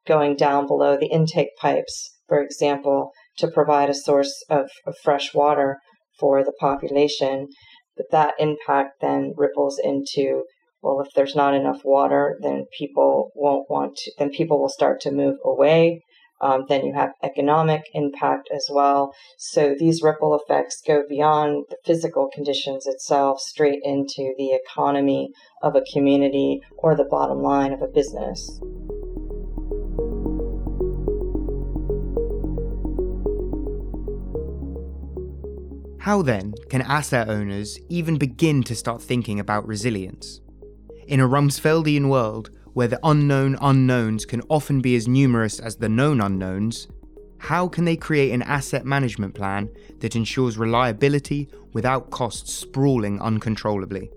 going 0.06 0.36
down 0.36 0.66
below 0.66 0.96
the 0.96 1.06
intake 1.06 1.56
pipes, 1.58 2.18
for 2.28 2.42
example, 2.42 3.10
to 3.38 3.50
provide 3.50 3.88
a 3.88 3.94
source 3.94 4.44
of, 4.50 4.68
of 4.86 4.94
fresh 5.02 5.32
water 5.32 5.78
for 6.18 6.44
the 6.44 6.52
population. 6.60 7.48
But 7.96 8.06
that 8.10 8.34
impact 8.38 9.00
then 9.00 9.32
ripples 9.36 9.80
into 9.82 10.44
well, 10.82 11.00
if 11.00 11.14
there's 11.14 11.36
not 11.36 11.54
enough 11.54 11.82
water, 11.84 12.36
then 12.42 12.66
people 12.76 13.30
won't 13.36 13.70
want 13.70 13.94
to, 13.98 14.12
then 14.18 14.30
people 14.30 14.60
will 14.60 14.68
start 14.68 15.00
to 15.02 15.12
move 15.12 15.36
away. 15.44 16.02
Um, 16.42 16.66
then 16.68 16.84
you 16.84 16.92
have 16.92 17.14
economic 17.22 17.84
impact 17.94 18.50
as 18.52 18.68
well. 18.70 19.14
So 19.38 19.74
these 19.78 20.02
ripple 20.02 20.38
effects 20.38 20.82
go 20.84 21.04
beyond 21.08 21.66
the 21.70 21.76
physical 21.84 22.28
conditions 22.34 22.86
itself 22.86 23.40
straight 23.40 23.80
into 23.84 24.34
the 24.36 24.52
economy 24.52 25.30
of 25.62 25.76
a 25.76 25.84
community 25.92 26.60
or 26.76 26.96
the 26.96 27.04
bottom 27.04 27.42
line 27.42 27.72
of 27.72 27.80
a 27.80 27.86
business. 27.86 28.60
How 36.02 36.20
then 36.20 36.54
can 36.68 36.82
asset 36.82 37.28
owners 37.28 37.78
even 37.88 38.18
begin 38.18 38.64
to 38.64 38.74
start 38.74 39.00
thinking 39.00 39.38
about 39.38 39.68
resilience? 39.68 40.40
In 41.06 41.20
a 41.20 41.28
Rumsfeldian 41.28 42.08
world 42.08 42.50
where 42.74 42.88
the 42.88 43.00
unknown 43.04 43.56
unknowns 43.60 44.24
can 44.24 44.42
often 44.48 44.80
be 44.80 44.96
as 44.96 45.06
numerous 45.06 45.58
as 45.60 45.76
the 45.76 45.88
known 45.88 46.20
unknowns, 46.20 46.88
how 47.38 47.66
can 47.66 47.84
they 47.84 47.96
create 47.96 48.32
an 48.32 48.42
asset 48.42 48.84
management 48.84 49.34
plan 49.34 49.68
that 49.98 50.14
ensures 50.14 50.56
reliability 50.56 51.48
without 51.72 52.10
costs 52.10 52.52
sprawling 52.54 53.20
uncontrollably? 53.20 54.10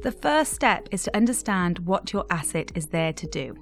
The 0.00 0.12
first 0.12 0.54
step 0.54 0.88
is 0.90 1.04
to 1.04 1.16
understand 1.16 1.78
what 1.80 2.12
your 2.12 2.24
asset 2.30 2.72
is 2.74 2.86
there 2.86 3.12
to 3.12 3.26
do. 3.26 3.54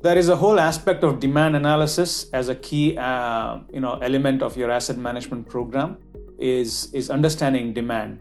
There 0.00 0.16
is 0.16 0.28
a 0.28 0.36
whole 0.36 0.60
aspect 0.60 1.02
of 1.02 1.18
demand 1.18 1.56
analysis 1.56 2.30
as 2.32 2.48
a 2.48 2.54
key, 2.54 2.96
uh, 2.96 3.58
you 3.72 3.80
know, 3.80 3.94
element 3.94 4.42
of 4.42 4.56
your 4.56 4.70
asset 4.70 4.96
management 4.96 5.48
program 5.48 5.98
is, 6.38 6.94
is 6.94 7.10
understanding 7.10 7.74
demand. 7.74 8.20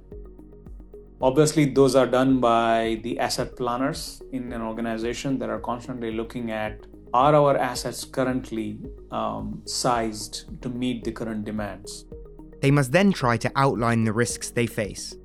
Obviously, 1.19 1.65
those 1.65 1.95
are 1.95 2.05
done 2.05 2.39
by 2.39 2.99
the 3.03 3.17
asset 3.17 3.55
planners 3.55 4.21
in 4.31 4.53
an 4.53 4.61
organization 4.61 5.39
that 5.39 5.49
are 5.49 5.59
constantly 5.59 6.11
looking 6.11 6.51
at 6.51 6.85
are 7.13 7.33
our 7.33 7.57
assets 7.57 8.05
currently 8.05 8.79
um, 9.11 9.61
sized 9.65 10.61
to 10.61 10.69
meet 10.69 11.03
the 11.03 11.11
current 11.11 11.45
demands? 11.45 12.05
They 12.61 12.69
must 12.69 12.91
then 12.91 13.11
try 13.11 13.37
to 13.37 13.51
outline 13.55 14.03
the 14.03 14.13
risks 14.13 14.51
they 14.51 14.67
face. 14.67 15.15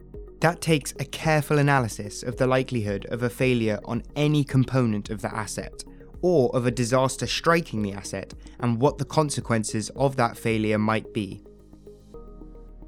That 0.40 0.60
takes 0.60 0.94
a 0.98 1.04
careful 1.04 1.58
analysis 1.58 2.22
of 2.22 2.36
the 2.36 2.46
likelihood 2.46 3.04
of 3.06 3.22
a 3.22 3.30
failure 3.30 3.78
on 3.84 4.02
any 4.16 4.44
component 4.44 5.10
of 5.10 5.20
the 5.20 5.34
asset, 5.34 5.84
or 6.22 6.54
of 6.56 6.66
a 6.66 6.70
disaster 6.70 7.26
striking 7.26 7.82
the 7.82 7.92
asset, 7.92 8.32
and 8.60 8.80
what 8.80 8.96
the 8.96 9.04
consequences 9.04 9.90
of 9.90 10.16
that 10.16 10.38
failure 10.38 10.78
might 10.78 11.12
be 11.12 11.42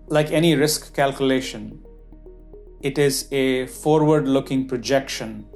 like 0.08 0.30
any 0.30 0.54
risk 0.54 0.94
calculation, 0.94 1.82
it 2.84 2.98
is 2.98 3.26
a 3.32 3.66
forward 3.66 4.28
looking 4.28 4.68
projection 4.68 5.46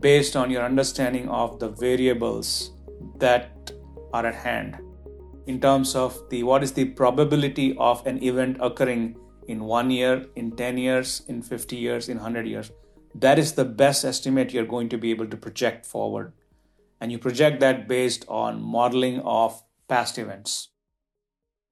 based 0.00 0.34
on 0.34 0.50
your 0.50 0.62
understanding 0.62 1.28
of 1.28 1.58
the 1.58 1.68
variables 1.68 2.70
that 3.18 3.70
are 4.14 4.24
at 4.24 4.34
hand. 4.34 4.78
In 5.46 5.60
terms 5.60 5.94
of 5.94 6.18
the 6.30 6.42
what 6.42 6.62
is 6.62 6.72
the 6.72 6.86
probability 6.86 7.76
of 7.76 8.06
an 8.06 8.22
event 8.22 8.56
occurring 8.62 9.14
in 9.46 9.64
1 9.64 9.90
year 9.90 10.24
in 10.36 10.56
10 10.56 10.78
years 10.78 11.22
in 11.28 11.42
50 11.42 11.76
years 11.76 12.08
in 12.08 12.16
100 12.16 12.46
years? 12.46 12.70
That 13.14 13.38
is 13.38 13.52
the 13.52 13.66
best 13.66 14.02
estimate 14.02 14.54
you're 14.54 14.64
going 14.64 14.88
to 14.88 14.96
be 14.96 15.10
able 15.10 15.26
to 15.26 15.36
project 15.36 15.84
forward. 15.84 16.32
And 16.98 17.12
you 17.12 17.18
project 17.18 17.60
that 17.60 17.86
based 17.86 18.24
on 18.26 18.62
modeling 18.62 19.20
of 19.20 19.62
past 19.86 20.16
events 20.16 20.70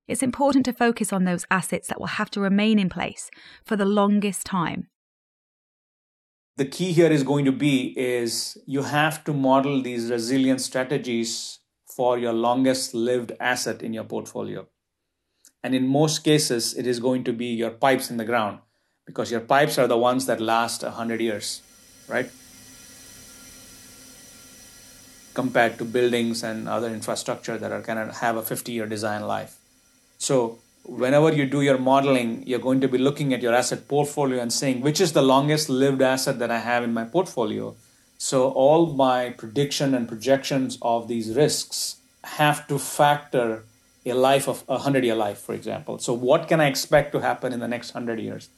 it's 0.08 0.22
important 0.22 0.64
to 0.66 0.72
focus 0.72 1.12
on 1.12 1.24
those 1.24 1.46
assets 1.50 1.88
that 1.88 2.00
will 2.00 2.18
have 2.18 2.30
to 2.30 2.40
remain 2.40 2.78
in 2.78 2.88
place 2.88 3.30
for 3.64 3.76
the 3.76 3.84
longest 3.84 4.44
time. 4.44 4.88
The 6.56 6.66
key 6.66 6.92
here 6.92 7.10
is 7.10 7.22
going 7.22 7.44
to 7.46 7.52
be 7.52 7.94
is 7.98 8.58
you 8.66 8.82
have 8.82 9.24
to 9.24 9.32
model 9.32 9.80
these 9.80 10.10
resilience 10.10 10.64
strategies 10.64 11.60
for 11.86 12.18
your 12.18 12.32
longest 12.32 12.94
lived 12.94 13.32
asset 13.40 13.82
in 13.82 13.94
your 13.94 14.04
portfolio. 14.04 14.66
And 15.62 15.74
in 15.74 15.86
most 15.86 16.24
cases, 16.24 16.74
it 16.74 16.86
is 16.86 17.00
going 17.00 17.24
to 17.24 17.32
be 17.32 17.46
your 17.46 17.70
pipes 17.70 18.10
in 18.10 18.16
the 18.16 18.24
ground 18.24 18.58
because 19.06 19.30
your 19.30 19.40
pipes 19.40 19.78
are 19.78 19.86
the 19.86 19.96
ones 19.96 20.26
that 20.26 20.40
last 20.40 20.82
100 20.82 21.20
years, 21.20 21.62
right? 22.08 22.30
Compared 25.34 25.78
to 25.78 25.84
buildings 25.84 26.42
and 26.42 26.68
other 26.68 26.88
infrastructure 26.88 27.56
that 27.56 27.72
are 27.72 27.80
kind 27.80 27.98
of 27.98 28.18
have 28.18 28.36
a 28.36 28.42
50 28.42 28.72
year 28.72 28.86
design 28.86 29.22
life. 29.22 29.61
So 30.22 30.60
whenever 30.84 31.32
you 31.32 31.46
do 31.46 31.62
your 31.62 31.78
modeling, 31.78 32.44
you're 32.46 32.60
going 32.60 32.80
to 32.82 32.86
be 32.86 32.96
looking 32.96 33.34
at 33.34 33.42
your 33.42 33.52
asset 33.52 33.88
portfolio 33.88 34.40
and 34.40 34.52
saying, 34.52 34.80
which 34.80 35.00
is 35.00 35.14
the 35.14 35.20
longest 35.20 35.68
lived 35.68 36.00
asset 36.00 36.38
that 36.38 36.48
I 36.48 36.60
have 36.60 36.84
in 36.84 36.94
my 36.94 37.02
portfolio? 37.02 37.74
So 38.18 38.52
all 38.52 38.86
my 38.94 39.30
prediction 39.30 39.96
and 39.96 40.06
projections 40.06 40.78
of 40.80 41.08
these 41.08 41.34
risks 41.34 41.96
have 42.22 42.68
to 42.68 42.78
factor 42.78 43.64
a 44.06 44.12
life 44.12 44.46
of 44.46 44.62
a 44.68 44.74
100 44.74 45.02
year 45.04 45.16
life, 45.16 45.38
for 45.38 45.54
example. 45.54 45.98
So 45.98 46.12
what 46.12 46.46
can 46.46 46.60
I 46.60 46.68
expect 46.68 47.10
to 47.12 47.20
happen 47.20 47.52
in 47.52 47.58
the 47.58 47.66
next 47.66 47.92
100 47.92 48.20
years? 48.20 48.48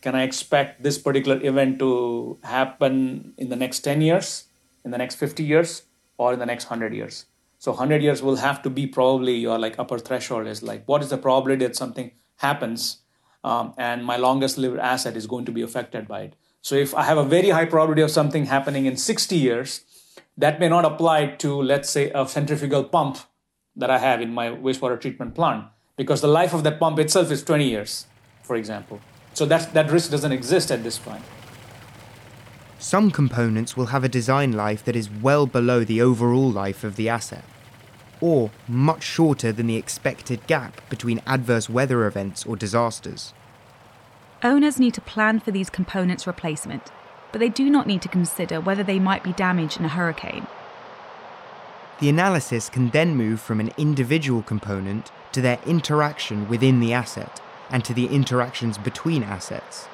Can 0.00 0.14
I 0.14 0.22
expect 0.22 0.82
this 0.82 0.96
particular 0.96 1.38
event 1.44 1.80
to 1.80 2.38
happen 2.44 3.34
in 3.36 3.50
the 3.50 3.56
next 3.56 3.80
10 3.80 4.00
years, 4.00 4.44
in 4.86 4.90
the 4.90 4.96
next 4.96 5.16
50 5.16 5.44
years, 5.44 5.82
or 6.16 6.32
in 6.32 6.38
the 6.38 6.46
next 6.46 6.70
100 6.70 6.94
years? 6.94 7.26
So 7.60 7.72
100 7.72 8.02
years 8.02 8.22
will 8.22 8.36
have 8.36 8.62
to 8.62 8.70
be 8.70 8.86
probably 8.86 9.34
your 9.36 9.58
like 9.58 9.78
upper 9.78 9.98
threshold 9.98 10.46
is 10.46 10.62
like 10.62 10.82
what 10.86 11.02
is 11.02 11.10
the 11.10 11.18
probability 11.18 11.66
that 11.66 11.76
something 11.76 12.10
happens 12.36 13.00
um, 13.44 13.74
and 13.76 14.02
my 14.02 14.16
longest 14.16 14.56
lived 14.56 14.78
asset 14.78 15.14
is 15.14 15.26
going 15.26 15.44
to 15.44 15.52
be 15.52 15.60
affected 15.60 16.08
by 16.08 16.22
it. 16.22 16.36
So 16.62 16.74
if 16.74 16.94
I 16.94 17.02
have 17.02 17.18
a 17.18 17.22
very 17.22 17.50
high 17.50 17.66
probability 17.66 18.00
of 18.00 18.10
something 18.10 18.46
happening 18.46 18.86
in 18.86 18.96
60 18.96 19.36
years, 19.36 19.82
that 20.38 20.58
may 20.58 20.70
not 20.70 20.86
apply 20.86 21.26
to 21.44 21.60
let's 21.60 21.90
say 21.90 22.10
a 22.14 22.26
centrifugal 22.26 22.82
pump 22.82 23.18
that 23.76 23.90
I 23.90 23.98
have 23.98 24.22
in 24.22 24.32
my 24.32 24.48
wastewater 24.48 24.98
treatment 24.98 25.34
plant 25.34 25.66
because 25.98 26.22
the 26.22 26.28
life 26.28 26.54
of 26.54 26.64
that 26.64 26.80
pump 26.80 26.98
itself 26.98 27.30
is 27.30 27.44
20 27.44 27.68
years, 27.68 28.06
for 28.42 28.56
example. 28.56 29.02
So 29.34 29.44
that 29.44 29.74
that 29.74 29.90
risk 29.90 30.10
doesn't 30.10 30.32
exist 30.32 30.72
at 30.72 30.82
this 30.82 30.98
point. 30.98 31.22
Some 32.80 33.10
components 33.10 33.76
will 33.76 33.86
have 33.86 34.04
a 34.04 34.08
design 34.08 34.52
life 34.52 34.82
that 34.86 34.96
is 34.96 35.10
well 35.10 35.46
below 35.46 35.84
the 35.84 36.00
overall 36.00 36.50
life 36.50 36.82
of 36.82 36.96
the 36.96 37.10
asset, 37.10 37.44
or 38.22 38.50
much 38.66 39.02
shorter 39.02 39.52
than 39.52 39.66
the 39.66 39.76
expected 39.76 40.46
gap 40.46 40.80
between 40.88 41.20
adverse 41.26 41.68
weather 41.68 42.06
events 42.06 42.46
or 42.46 42.56
disasters. 42.56 43.34
Owners 44.42 44.80
need 44.80 44.94
to 44.94 45.02
plan 45.02 45.40
for 45.40 45.50
these 45.50 45.68
components' 45.68 46.26
replacement, 46.26 46.90
but 47.32 47.38
they 47.38 47.50
do 47.50 47.68
not 47.68 47.86
need 47.86 48.00
to 48.00 48.08
consider 48.08 48.62
whether 48.62 48.82
they 48.82 48.98
might 48.98 49.22
be 49.22 49.34
damaged 49.34 49.78
in 49.78 49.84
a 49.84 49.90
hurricane. 49.90 50.46
The 51.98 52.08
analysis 52.08 52.70
can 52.70 52.88
then 52.88 53.14
move 53.14 53.42
from 53.42 53.60
an 53.60 53.72
individual 53.76 54.42
component 54.42 55.12
to 55.32 55.42
their 55.42 55.58
interaction 55.66 56.48
within 56.48 56.80
the 56.80 56.94
asset 56.94 57.42
and 57.68 57.84
to 57.84 57.92
the 57.92 58.06
interactions 58.06 58.78
between 58.78 59.22
assets 59.22 59.86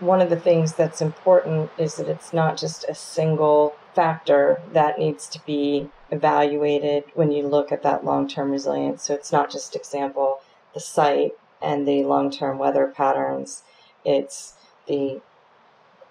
one 0.00 0.20
of 0.20 0.30
the 0.30 0.38
things 0.38 0.74
that's 0.74 1.00
important 1.00 1.70
is 1.78 1.96
that 1.96 2.08
it's 2.08 2.32
not 2.32 2.56
just 2.56 2.84
a 2.88 2.94
single 2.94 3.74
factor 3.94 4.60
that 4.72 4.98
needs 4.98 5.26
to 5.28 5.40
be 5.44 5.88
evaluated 6.10 7.04
when 7.14 7.32
you 7.32 7.46
look 7.46 7.72
at 7.72 7.82
that 7.82 8.04
long 8.04 8.28
term 8.28 8.50
resilience. 8.50 9.02
So 9.02 9.14
it's 9.14 9.32
not 9.32 9.50
just 9.50 9.74
example 9.74 10.40
the 10.74 10.80
site 10.80 11.32
and 11.60 11.86
the 11.86 12.04
long 12.04 12.30
term 12.30 12.58
weather 12.58 12.86
patterns, 12.86 13.64
it's 14.04 14.54
the 14.86 15.20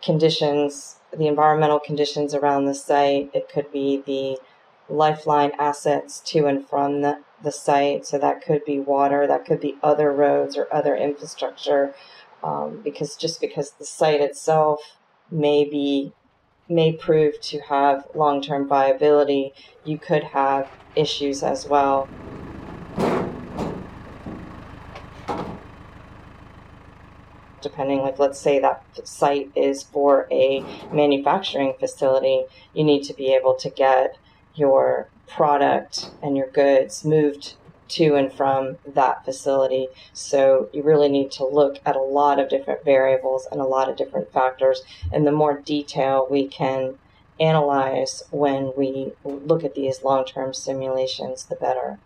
conditions, 0.03 0.97
the 1.15 1.27
environmental 1.27 1.79
conditions 1.79 2.33
around 2.33 2.65
the 2.65 2.75
site. 2.75 3.29
It 3.33 3.49
could 3.49 3.71
be 3.71 4.03
the 4.05 4.37
lifeline 4.89 5.51
assets 5.59 6.19
to 6.25 6.45
and 6.45 6.67
from 6.67 7.01
the, 7.01 7.19
the 7.43 7.51
site. 7.51 8.05
So 8.05 8.17
that 8.17 8.41
could 8.41 8.63
be 8.65 8.79
water, 8.79 9.27
that 9.27 9.45
could 9.45 9.59
be 9.59 9.77
other 9.81 10.11
roads 10.11 10.57
or 10.57 10.67
other 10.73 10.95
infrastructure. 10.95 11.93
Um, 12.43 12.81
because 12.83 13.15
just 13.15 13.41
because 13.41 13.71
the 13.71 13.85
site 13.85 14.21
itself 14.21 14.81
may 15.31 15.65
be 15.65 16.13
may 16.69 16.91
prove 16.91 17.39
to 17.39 17.59
have 17.61 18.05
long-term 18.13 18.67
viability, 18.67 19.53
you 19.85 19.97
could 19.97 20.23
have 20.23 20.69
issues 20.95 21.41
as 21.41 21.65
well. 21.65 22.09
depending 27.61 27.99
like 27.99 28.19
let's 28.19 28.39
say 28.39 28.59
that 28.59 28.83
site 29.03 29.51
is 29.55 29.83
for 29.83 30.27
a 30.31 30.63
manufacturing 30.91 31.73
facility 31.79 32.45
you 32.73 32.83
need 32.83 33.03
to 33.03 33.13
be 33.13 33.33
able 33.33 33.55
to 33.55 33.69
get 33.69 34.17
your 34.55 35.09
product 35.27 36.11
and 36.21 36.37
your 36.37 36.47
goods 36.47 37.03
moved 37.03 37.55
to 37.89 38.15
and 38.15 38.31
from 38.31 38.77
that 38.85 39.25
facility. 39.25 39.87
So 40.13 40.69
you 40.73 40.83
really 40.83 41.09
need 41.09 41.31
to 41.31 41.45
look 41.45 41.79
at 41.85 41.95
a 41.95 42.01
lot 42.01 42.39
of 42.39 42.49
different 42.49 42.83
variables 42.83 43.47
and 43.51 43.61
a 43.61 43.65
lot 43.65 43.89
of 43.89 43.97
different 43.97 44.31
factors. 44.31 44.81
And 45.11 45.25
the 45.25 45.31
more 45.31 45.61
detail 45.61 46.27
we 46.29 46.47
can 46.47 46.97
analyze 47.39 48.23
when 48.31 48.73
we 48.75 49.13
look 49.23 49.63
at 49.63 49.75
these 49.75 50.03
long 50.03 50.25
term 50.25 50.53
simulations, 50.53 51.45
the 51.45 51.55
better. 51.55 51.99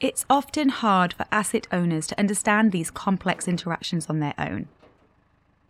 It's 0.00 0.24
often 0.30 0.68
hard 0.68 1.12
for 1.12 1.26
asset 1.32 1.66
owners 1.72 2.06
to 2.08 2.18
understand 2.18 2.70
these 2.70 2.90
complex 2.90 3.48
interactions 3.48 4.06
on 4.08 4.20
their 4.20 4.34
own. 4.38 4.68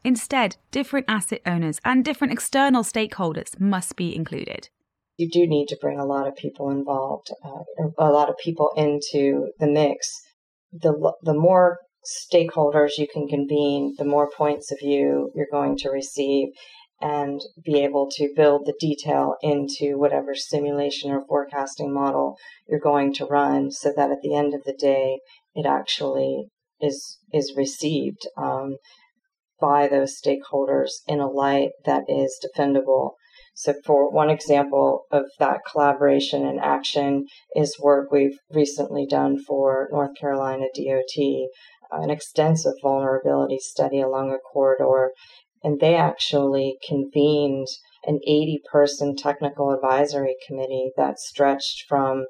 Instead, 0.05 0.57
different 0.71 1.07
asset 1.09 1.40
owners 1.47 1.81
and 1.85 2.05
different 2.05 2.33
external 2.33 2.83
stakeholders 2.83 3.59
must 3.59 3.97
be 3.97 4.14
included 4.14 4.69
you 5.18 5.28
do 5.28 5.46
need 5.46 5.66
to 5.66 5.78
bring 5.80 5.98
a 5.98 6.06
lot 6.06 6.26
of 6.26 6.37
people 6.37 6.70
involved, 6.70 7.30
uh, 7.44 7.88
a 7.98 8.10
lot 8.10 8.30
of 8.30 8.38
people 8.38 8.70
into 8.76 9.50
the 9.58 9.66
mix. 9.66 10.08
The, 10.72 11.12
the 11.22 11.34
more 11.34 11.78
stakeholders 12.32 12.98
you 12.98 13.08
can 13.12 13.28
convene, 13.28 13.94
the 13.98 14.04
more 14.04 14.30
points 14.30 14.70
of 14.72 14.78
view 14.78 15.30
you're 15.34 15.48
going 15.50 15.76
to 15.78 15.90
receive 15.90 16.48
and 17.00 17.40
be 17.64 17.80
able 17.80 18.08
to 18.10 18.32
build 18.34 18.66
the 18.66 18.75
detail 18.80 19.37
into 19.42 19.98
whatever 19.98 20.34
simulation 20.34 21.10
or 21.10 21.25
forecasting 21.26 21.92
model 21.92 22.37
you're 22.68 22.80
going 22.80 23.12
to 23.14 23.26
run 23.26 23.70
so 23.70 23.92
that 23.94 24.10
at 24.10 24.20
the 24.22 24.34
end 24.34 24.52
of 24.52 24.64
the 24.64 24.76
day 24.78 25.20
it 25.54 25.66
actually 25.66 26.46
is 26.80 27.18
is 27.32 27.54
received 27.56 28.26
um, 28.37 28.76
by 29.60 29.87
those 29.87 30.20
stakeholders 30.20 30.90
in 31.06 31.20
a 31.20 31.28
light 31.28 31.70
that 31.84 32.02
is 32.08 32.37
defendable 32.44 33.12
so, 33.58 33.74
for 33.84 34.08
one 34.08 34.30
example 34.30 35.06
of 35.10 35.24
that 35.40 35.62
collaboration 35.68 36.46
and 36.46 36.60
action 36.60 37.26
is 37.56 37.76
work 37.80 38.12
we've 38.12 38.38
recently 38.52 39.04
done 39.04 39.42
for 39.42 39.88
North 39.90 40.14
Carolina 40.14 40.66
DOT, 40.72 41.48
an 41.90 42.08
extensive 42.08 42.74
vulnerability 42.80 43.58
study 43.58 44.00
along 44.00 44.30
a 44.30 44.38
corridor. 44.38 45.10
And 45.64 45.80
they 45.80 45.96
actually 45.96 46.76
convened 46.86 47.66
an 48.04 48.20
80 48.24 48.62
person 48.70 49.16
technical 49.16 49.72
advisory 49.72 50.36
committee 50.46 50.92
that 50.96 51.18
stretched 51.18 51.84
from 51.88 52.26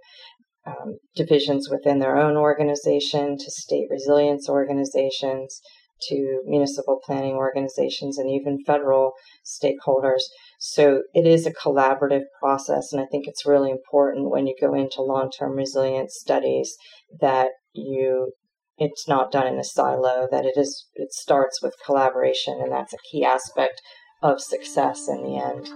um, 0.66 0.96
divisions 1.14 1.68
within 1.68 1.98
their 1.98 2.16
own 2.16 2.38
organization 2.38 3.36
to 3.36 3.50
state 3.50 3.88
resilience 3.90 4.48
organizations 4.48 5.60
to 6.08 6.40
municipal 6.46 7.00
planning 7.04 7.34
organizations 7.34 8.16
and 8.16 8.30
even 8.30 8.64
federal 8.64 9.12
stakeholders 9.44 10.22
so 10.58 11.04
it 11.14 11.26
is 11.26 11.46
a 11.46 11.52
collaborative 11.52 12.24
process. 12.40 12.92
And 12.92 13.00
I 13.00 13.06
think 13.06 13.26
it's 13.26 13.46
really 13.46 13.70
important 13.70 14.30
when 14.30 14.46
you 14.46 14.56
go 14.60 14.74
into 14.74 15.02
long 15.02 15.30
term 15.30 15.52
resilience 15.52 16.16
studies 16.18 16.76
that 17.20 17.50
you 17.72 18.32
it's 18.76 19.08
not 19.08 19.32
done 19.32 19.46
in 19.46 19.58
a 19.58 19.64
silo 19.64 20.28
that 20.30 20.44
it 20.44 20.56
is 20.56 20.86
it 20.94 21.12
starts 21.12 21.62
with 21.62 21.74
collaboration 21.84 22.60
and 22.60 22.70
that's 22.70 22.92
a 22.92 22.98
key 23.10 23.24
aspect 23.24 23.80
of 24.22 24.40
success 24.40 25.08
in 25.08 25.22
the 25.22 25.36
end 25.36 25.68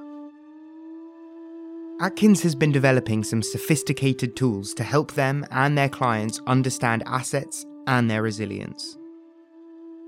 Atkins 2.01 2.43
has 2.43 2.55
been 2.55 2.73
developing 2.73 3.23
some 3.23 3.43
sophisticated 3.43 4.37
tools 4.37 4.73
to 4.75 4.85
help 4.85 5.13
them 5.13 5.45
and 5.51 5.77
their 5.77 5.89
clients 5.89 6.41
understand 6.47 7.03
assets 7.07 7.67
and 7.87 8.09
their 8.09 8.23
resilience 8.23 8.97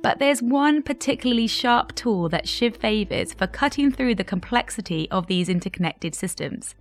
but 0.04 0.18
there's 0.18 0.42
one 0.42 0.82
particularly 0.82 1.46
sharp 1.46 1.94
tool 1.94 2.28
that 2.28 2.46
Shiv 2.46 2.76
favours 2.76 3.32
for 3.32 3.46
cutting 3.46 3.90
through 3.90 4.16
the 4.16 4.22
complexity 4.22 5.10
of 5.10 5.28
these 5.28 5.48
interconnected 5.48 6.14
systems. 6.14 6.74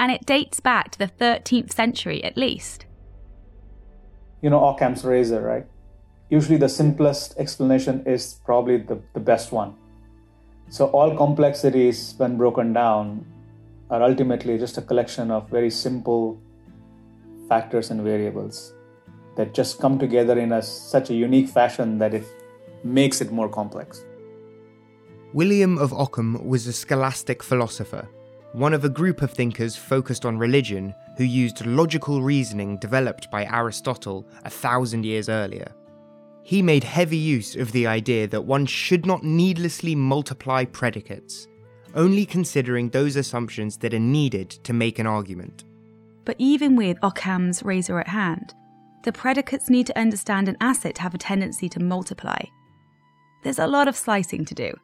And 0.00 0.10
it 0.10 0.26
dates 0.26 0.58
back 0.58 0.90
to 0.90 0.98
the 0.98 1.06
13th 1.06 1.72
century 1.72 2.24
at 2.24 2.36
least. 2.36 2.84
You 4.42 4.50
know 4.50 4.64
Occam's 4.64 5.04
razor, 5.04 5.42
right? 5.42 5.64
Usually 6.28 6.58
the 6.58 6.68
simplest 6.68 7.38
explanation 7.38 8.02
is 8.04 8.40
probably 8.44 8.78
the, 8.78 9.00
the 9.14 9.20
best 9.20 9.52
one. 9.52 9.76
So 10.68 10.86
all 10.86 11.16
complexities, 11.16 12.14
when 12.16 12.36
broken 12.36 12.72
down, 12.72 13.24
are 13.90 14.02
ultimately 14.02 14.58
just 14.58 14.76
a 14.76 14.82
collection 14.82 15.30
of 15.30 15.48
very 15.50 15.70
simple 15.70 16.36
factors 17.48 17.92
and 17.92 18.00
variables 18.00 18.72
that 19.36 19.54
just 19.54 19.80
come 19.80 20.00
together 20.00 20.36
in 20.36 20.50
a, 20.50 20.60
such 20.60 21.10
a 21.10 21.14
unique 21.14 21.48
fashion 21.48 21.98
that 21.98 22.12
it 22.12 22.24
makes 22.84 23.20
it 23.20 23.32
more 23.32 23.48
complex. 23.48 24.04
William 25.32 25.76
of 25.78 25.92
Ockham 25.92 26.46
was 26.46 26.66
a 26.66 26.72
scholastic 26.72 27.42
philosopher, 27.42 28.08
one 28.52 28.72
of 28.72 28.84
a 28.84 28.88
group 28.88 29.20
of 29.22 29.30
thinkers 29.30 29.76
focused 29.76 30.24
on 30.24 30.38
religion 30.38 30.94
who 31.18 31.24
used 31.24 31.66
logical 31.66 32.22
reasoning 32.22 32.78
developed 32.78 33.30
by 33.30 33.44
Aristotle 33.44 34.26
a 34.44 34.50
thousand 34.50 35.04
years 35.04 35.28
earlier. 35.28 35.70
He 36.42 36.62
made 36.62 36.84
heavy 36.84 37.16
use 37.18 37.56
of 37.56 37.72
the 37.72 37.86
idea 37.86 38.28
that 38.28 38.44
one 38.44 38.66
should 38.66 39.04
not 39.04 39.24
needlessly 39.24 39.94
multiply 39.94 40.64
predicates, 40.64 41.48
only 41.94 42.24
considering 42.24 42.88
those 42.88 43.16
assumptions 43.16 43.76
that 43.78 43.92
are 43.92 43.98
needed 43.98 44.50
to 44.50 44.72
make 44.72 44.98
an 44.98 45.06
argument. 45.06 45.64
But 46.24 46.36
even 46.38 46.76
with 46.76 46.98
Occam's 47.02 47.62
razor 47.62 47.98
at 47.98 48.08
hand, 48.08 48.54
the 49.02 49.12
predicates 49.12 49.68
need 49.68 49.86
to 49.86 49.98
understand 49.98 50.48
an 50.48 50.56
asset 50.60 50.94
to 50.96 51.02
have 51.02 51.14
a 51.14 51.18
tendency 51.18 51.68
to 51.68 51.80
multiply, 51.80 52.38
there's 53.46 53.60
a 53.60 53.66
lot 53.68 53.86
of 53.86 53.96
slicing 53.96 54.44
to 54.44 54.54
do. 54.56 54.74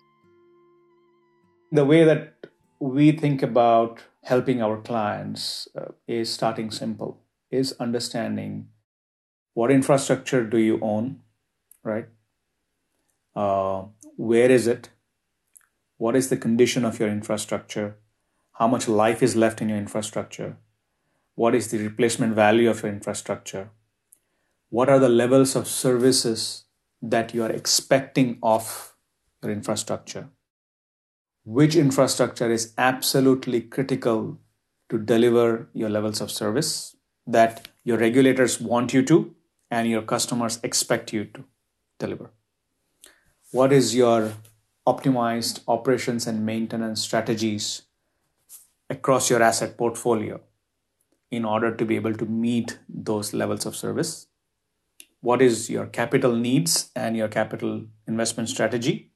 The 1.72 1.84
way 1.84 2.04
that 2.04 2.46
we 2.78 3.10
think 3.10 3.42
about 3.42 4.04
helping 4.22 4.62
our 4.62 4.76
clients 4.80 5.66
uh, 5.76 5.86
is 6.06 6.32
starting 6.32 6.70
simple, 6.70 7.18
is 7.50 7.74
understanding 7.80 8.68
what 9.54 9.72
infrastructure 9.72 10.44
do 10.44 10.58
you 10.58 10.78
own, 10.80 11.22
right? 11.82 12.06
Uh, 13.34 13.86
where 14.16 14.48
is 14.48 14.68
it? 14.68 14.90
What 15.96 16.14
is 16.14 16.28
the 16.28 16.36
condition 16.36 16.84
of 16.84 17.00
your 17.00 17.08
infrastructure? 17.08 17.96
How 18.52 18.68
much 18.68 18.86
life 18.86 19.24
is 19.24 19.34
left 19.34 19.60
in 19.60 19.70
your 19.70 19.78
infrastructure? 19.78 20.56
What 21.34 21.56
is 21.56 21.72
the 21.72 21.78
replacement 21.78 22.36
value 22.36 22.70
of 22.70 22.84
your 22.84 22.92
infrastructure? 22.92 23.70
What 24.68 24.88
are 24.88 25.00
the 25.00 25.08
levels 25.08 25.56
of 25.56 25.66
services 25.66 26.66
that 27.02 27.34
you 27.34 27.42
are 27.42 27.50
expecting 27.50 28.38
of 28.42 28.94
your 29.42 29.52
infrastructure. 29.52 30.28
Which 31.44 31.74
infrastructure 31.74 32.50
is 32.50 32.72
absolutely 32.78 33.60
critical 33.60 34.38
to 34.88 34.98
deliver 34.98 35.68
your 35.74 35.90
levels 35.90 36.20
of 36.20 36.30
service 36.30 36.96
that 37.26 37.68
your 37.82 37.98
regulators 37.98 38.60
want 38.60 38.94
you 38.94 39.02
to 39.04 39.34
and 39.70 39.88
your 39.88 40.02
customers 40.02 40.60
expect 40.62 41.12
you 41.12 41.24
to 41.24 41.44
deliver? 41.98 42.30
What 43.50 43.72
is 43.72 43.94
your 43.94 44.34
optimized 44.86 45.60
operations 45.66 46.26
and 46.26 46.46
maintenance 46.46 47.00
strategies 47.00 47.82
across 48.88 49.28
your 49.28 49.42
asset 49.42 49.76
portfolio 49.76 50.40
in 51.30 51.44
order 51.44 51.74
to 51.74 51.84
be 51.84 51.96
able 51.96 52.14
to 52.14 52.26
meet 52.26 52.78
those 52.88 53.32
levels 53.34 53.66
of 53.66 53.74
service? 53.74 54.28
What 55.22 55.40
is 55.40 55.70
your 55.70 55.86
capital 55.86 56.36
needs 56.36 56.90
and 56.94 57.16
your 57.16 57.28
capital 57.28 57.86
investment 58.06 58.48
strategy 58.50 59.12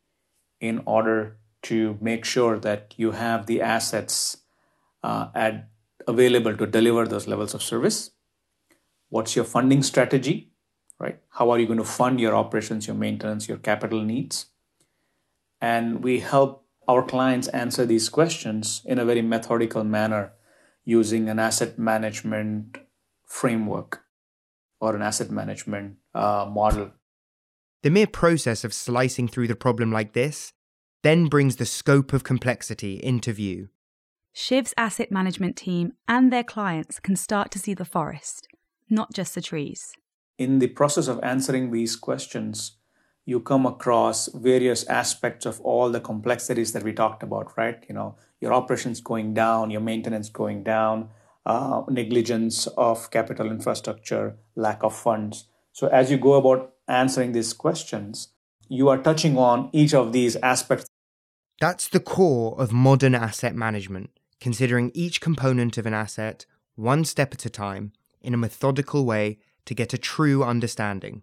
in 0.61 0.83
order 0.87 1.37
to 1.63 1.99
make 2.01 2.25
sure 2.25 2.59
that 2.59 2.95
you 2.97 3.11
have 3.11 3.47
the 3.47 3.61
assets 3.61 4.39
uh, 5.03 5.29
at, 5.35 5.69
available 6.09 6.57
to 6.57 6.67
deliver 6.67 7.07
those 7.07 7.27
levels 7.27 7.53
of 7.53 7.63
service? 7.63 8.13
What's 9.11 9.37
your 9.37 9.45
funding 9.45 9.83
strategy 9.83 10.53
right? 10.99 11.19
How 11.31 11.51
are 11.51 11.59
you 11.59 11.67
going 11.67 11.79
to 11.79 11.85
fund 11.85 12.21
your 12.21 12.35
operations 12.35 12.87
your 12.87 12.97
maintenance 12.97 13.49
your 13.49 13.59
capital 13.59 14.03
needs? 14.03 14.47
And 15.61 16.03
we 16.03 16.21
help 16.21 16.65
our 16.89 17.03
clients 17.03 17.49
answer 17.49 17.85
these 17.85 18.09
questions 18.09 18.83
in 18.85 18.99
a 18.99 19.05
very 19.05 19.23
methodical 19.23 19.85
manner 19.85 20.33
using 20.85 21.29
an 21.29 21.39
asset 21.39 21.79
management 21.79 22.79
framework 23.25 24.05
or 24.81 24.95
an 24.95 25.03
asset 25.03 25.31
management 25.31 25.97
uh, 26.15 26.49
model. 26.51 26.93
The 27.83 27.91
mere 27.91 28.07
process 28.07 28.65
of 28.65 28.75
slicing 28.75 29.29
through 29.29 29.49
the 29.49 29.55
problem 29.55 29.93
like 29.93 30.13
this 30.13 30.53
then 31.03 31.27
brings 31.27 31.57
the 31.57 31.67
scope 31.67 32.13
of 32.13 32.25
complexity 32.25 32.97
into 32.97 33.33
view. 33.33 33.69
Shiv's 34.35 34.75
asset 34.77 35.11
management 35.11 35.57
team 35.57 35.93
and 36.09 36.33
their 36.33 36.45
clients 36.45 37.01
can 37.01 37.17
start 37.17 37.51
to 37.53 37.59
see 37.59 37.75
the 37.75 37.85
forest, 37.85 38.49
not 38.91 39.13
just 39.15 39.35
the 39.35 39.41
trees. 39.41 39.93
In 40.37 40.59
the 40.59 40.67
process 40.67 41.09
of 41.09 41.21
answering 41.23 41.71
these 41.71 41.97
questions, 41.97 42.73
you 43.25 43.41
come 43.41 43.67
across 43.67 44.29
various 44.35 44.85
aspects 44.87 45.47
of 45.47 45.61
all 45.63 45.91
the 45.91 46.01
complexities 46.01 46.73
that 46.73 46.83
we 46.83 46.93
talked 46.93 47.23
about, 47.23 47.57
right? 47.57 47.85
You 47.89 47.95
know, 47.95 48.17
your 48.41 48.53
operations 48.53 49.01
going 49.01 49.33
down, 49.33 49.71
your 49.71 49.81
maintenance 49.81 50.29
going 50.29 50.63
down, 50.63 51.09
uh, 51.47 51.83
negligence 51.89 52.67
of 52.77 53.11
capital 53.11 53.51
infrastructure, 53.51 54.37
lack 54.55 54.83
of 54.83 54.95
funds. 54.95 55.49
So, 55.73 55.87
as 55.89 56.11
you 56.11 56.19
go 56.19 56.35
about 56.35 56.75
answering 56.89 57.33
these 57.33 57.53
questions, 57.53 58.29
you 58.69 58.89
are 58.89 58.99
touching 58.99 59.39
on 59.39 59.71
each 59.73 59.95
of 59.95 60.13
these 60.13 60.37
aspects. 60.37 60.87
That's 61.61 61.89
the 61.89 62.01
core 62.01 62.61
of 62.61 62.73
modern 62.73 63.15
asset 63.15 63.55
management 63.55 64.11
considering 64.41 64.91
each 64.95 65.21
component 65.21 65.79
of 65.79 65.87
an 65.87 65.95
asset 65.95 66.47
one 66.75 67.05
step 67.05 67.33
at 67.33 67.47
a 67.47 67.51
time 67.51 67.93
in 68.21 68.35
a 68.35 68.37
methodical 68.37 69.05
way 69.05 69.39
to 69.65 69.75
get 69.75 69.95
a 69.95 69.99
true 69.99 70.45
understanding. 70.45 71.23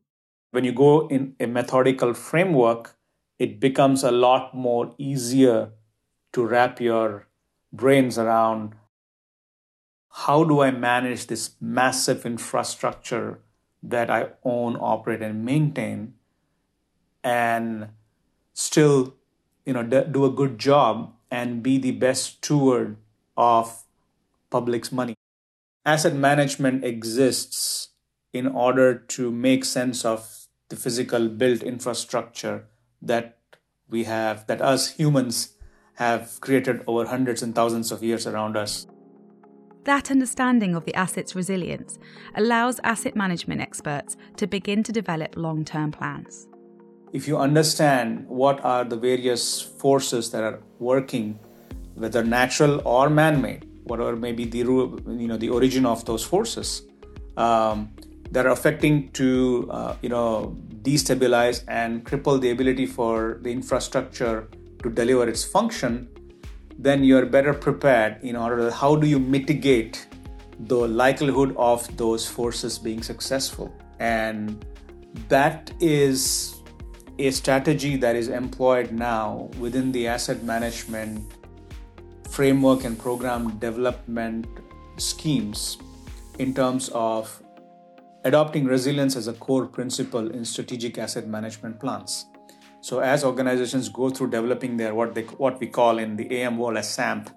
When 0.51 0.63
you 0.63 0.71
go 0.71 1.07
in 1.07 1.35
a 1.39 1.45
methodical 1.45 2.13
framework, 2.13 2.95
it 3.39 3.59
becomes 3.59 4.03
a 4.03 4.11
lot 4.11 4.53
more 4.53 4.93
easier 4.97 5.71
to 6.33 6.45
wrap 6.45 6.81
your 6.81 7.27
brains 7.71 8.17
around 8.17 8.75
how 10.15 10.43
do 10.43 10.61
I 10.61 10.69
manage 10.69 11.25
this 11.25 11.55
massive 11.59 12.23
infrastructure 12.23 13.39
that 13.81 14.11
I 14.11 14.27
own, 14.43 14.77
operate, 14.79 15.23
and 15.23 15.43
maintain, 15.43 16.13
and 17.23 17.89
still, 18.53 19.15
you 19.65 19.73
know, 19.73 19.81
do 19.81 20.25
a 20.25 20.29
good 20.29 20.59
job 20.59 21.13
and 21.31 21.63
be 21.63 21.79
the 21.79 21.91
best 21.91 22.37
steward 22.37 22.97
of 23.35 23.83
public's 24.51 24.91
money. 24.91 25.15
Asset 25.83 26.13
management 26.13 26.85
exists 26.85 27.89
in 28.31 28.45
order 28.47 28.93
to 28.93 29.31
make 29.31 29.65
sense 29.65 30.05
of 30.05 30.45
the 30.69 30.75
physical 30.75 31.27
built 31.27 31.63
infrastructure 31.63 32.65
that 33.01 33.39
we 33.89 34.03
have, 34.03 34.45
that 34.45 34.61
us 34.61 34.91
humans 34.91 35.55
have 35.95 36.39
created 36.39 36.83
over 36.85 37.07
hundreds 37.07 37.41
and 37.41 37.55
thousands 37.55 37.91
of 37.91 38.03
years 38.03 38.27
around 38.27 38.55
us. 38.55 38.85
That 39.85 40.09
understanding 40.09 40.75
of 40.75 40.85
the 40.85 40.95
asset's 40.95 41.35
resilience 41.35 41.99
allows 42.35 42.79
asset 42.83 43.15
management 43.15 43.59
experts 43.59 44.15
to 44.37 44.47
begin 44.47 44.81
to 44.83 44.91
develop 44.91 45.35
long 45.35 45.65
term 45.65 45.91
plans. 45.91 46.47
If 47.11 47.27
you 47.27 47.37
understand 47.37 48.25
what 48.27 48.63
are 48.63 48.85
the 48.85 48.95
various 48.95 49.61
forces 49.61 50.31
that 50.31 50.43
are 50.43 50.59
working 50.79 51.39
whether 51.95 52.23
natural 52.23 52.81
or 52.85 53.09
man-made, 53.09 53.67
whatever 53.83 54.15
may 54.15 54.31
be 54.31 54.45
the 54.45 54.59
you 54.59 55.27
know 55.27 55.37
the 55.37 55.49
origin 55.49 55.85
of 55.85 56.05
those 56.05 56.23
forces 56.23 56.83
um, 57.37 57.91
that 58.31 58.45
are 58.45 58.51
affecting 58.51 59.09
to 59.11 59.69
uh, 59.71 59.95
you 60.01 60.09
know 60.09 60.57
destabilize 60.81 61.63
and 61.67 62.05
cripple 62.05 62.39
the 62.39 62.51
ability 62.51 62.85
for 62.85 63.39
the 63.41 63.51
infrastructure 63.51 64.47
to 64.81 64.89
deliver 64.89 65.27
its 65.29 65.43
function, 65.43 66.09
then 66.77 67.03
you 67.03 67.17
are 67.17 67.25
better 67.25 67.53
prepared 67.53 68.17
in 68.23 68.35
order 68.35 68.69
to 68.69 68.71
how 68.71 68.95
do 68.95 69.07
you 69.07 69.19
mitigate 69.19 70.07
the 70.59 70.75
likelihood 70.75 71.55
of 71.57 71.85
those 71.97 72.27
forces 72.27 72.77
being 72.77 73.01
successful 73.01 73.73
and 73.99 74.65
that 75.27 75.71
is 75.79 76.55
a 77.19 77.29
strategy 77.31 77.95
that 77.95 78.15
is 78.15 78.27
employed 78.27 78.91
now 78.91 79.49
within 79.59 79.91
the 79.91 80.07
asset 80.07 80.43
management 80.43 81.21
framework 82.29 82.83
and 82.83 82.97
program 82.97 83.57
development 83.59 84.47
schemes 84.97 85.77
in 86.39 86.53
terms 86.53 86.89
of 86.93 87.41
adopting 88.25 88.65
resilience 88.65 89.15
as 89.15 89.27
a 89.27 89.33
core 89.33 89.67
principle 89.67 90.31
in 90.31 90.43
strategic 90.43 90.97
asset 90.97 91.27
management 91.27 91.79
plans. 91.79 92.25
So 92.83 92.99
as 92.99 93.23
organizations 93.23 93.87
go 93.87 94.09
through 94.09 94.31
developing 94.31 94.75
their 94.75 94.93
what 94.93 95.15
they 95.15 95.21
what 95.43 95.57
we 95.57 95.67
call 95.67 95.99
in 95.99 96.17
the 96.17 96.25
AM 96.39 96.57
world 96.57 96.75
as 96.75 96.89
SAMP, 96.93 97.29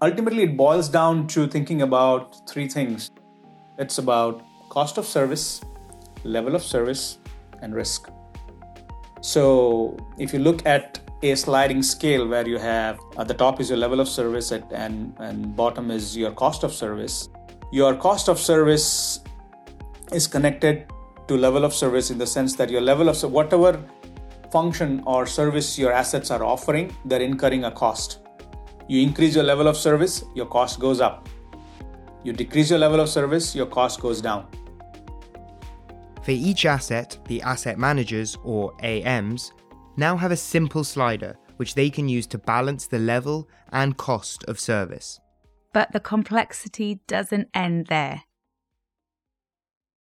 ultimately 0.00 0.44
it 0.44 0.56
boils 0.56 0.88
down 0.88 1.26
to 1.34 1.48
thinking 1.48 1.82
about 1.82 2.48
three 2.48 2.68
things. 2.68 3.10
It's 3.78 3.98
about 3.98 4.44
cost 4.68 4.96
of 4.96 5.06
service, 5.06 5.60
level 6.22 6.54
of 6.54 6.62
service, 6.62 7.18
and 7.62 7.74
risk. 7.74 8.10
So 9.22 9.96
if 10.18 10.32
you 10.32 10.38
look 10.38 10.64
at 10.64 11.00
a 11.22 11.34
sliding 11.34 11.82
scale 11.82 12.28
where 12.28 12.46
you 12.46 12.58
have 12.58 12.96
at 13.18 13.26
the 13.26 13.34
top 13.34 13.60
is 13.60 13.70
your 13.70 13.78
level 13.78 13.98
of 13.98 14.08
service 14.08 14.52
at, 14.52 14.72
and, 14.72 15.16
and 15.18 15.56
bottom 15.56 15.90
is 15.90 16.16
your 16.16 16.30
cost 16.30 16.62
of 16.62 16.72
service. 16.72 17.28
Your 17.72 17.96
cost 17.96 18.28
of 18.28 18.38
service 18.38 19.18
is 20.12 20.28
connected 20.28 20.86
to 21.26 21.36
level 21.36 21.64
of 21.64 21.74
service 21.74 22.12
in 22.12 22.18
the 22.18 22.26
sense 22.26 22.54
that 22.54 22.70
your 22.70 22.80
level 22.80 23.08
of 23.08 23.20
whatever 23.24 23.84
function 24.50 25.02
or 25.06 25.26
service 25.26 25.78
your 25.78 25.92
assets 25.92 26.30
are 26.30 26.44
offering, 26.44 26.94
they're 27.04 27.20
incurring 27.20 27.64
a 27.64 27.70
cost. 27.70 28.20
You 28.88 29.02
increase 29.02 29.34
your 29.34 29.44
level 29.44 29.68
of 29.68 29.76
service, 29.76 30.24
your 30.34 30.46
cost 30.46 30.80
goes 30.80 31.00
up. 31.00 31.28
You 32.24 32.32
decrease 32.32 32.70
your 32.70 32.78
level 32.78 33.00
of 33.00 33.08
service, 33.08 33.54
your 33.54 33.66
cost 33.66 34.00
goes 34.00 34.20
down. 34.20 34.46
For 36.22 36.32
each 36.32 36.66
asset, 36.66 37.18
the 37.26 37.40
asset 37.42 37.78
managers, 37.78 38.36
or 38.42 38.74
AMs, 38.82 39.52
now 39.96 40.16
have 40.16 40.30
a 40.30 40.36
simple 40.36 40.84
slider 40.84 41.36
which 41.56 41.74
they 41.74 41.90
can 41.90 42.08
use 42.08 42.26
to 42.28 42.38
balance 42.38 42.86
the 42.86 42.98
level 42.98 43.48
and 43.72 43.96
cost 43.96 44.44
of 44.44 44.60
service. 44.60 45.20
But 45.72 45.92
the 45.92 46.00
complexity 46.00 47.00
doesn't 47.06 47.48
end 47.52 47.86
there. 47.86 48.22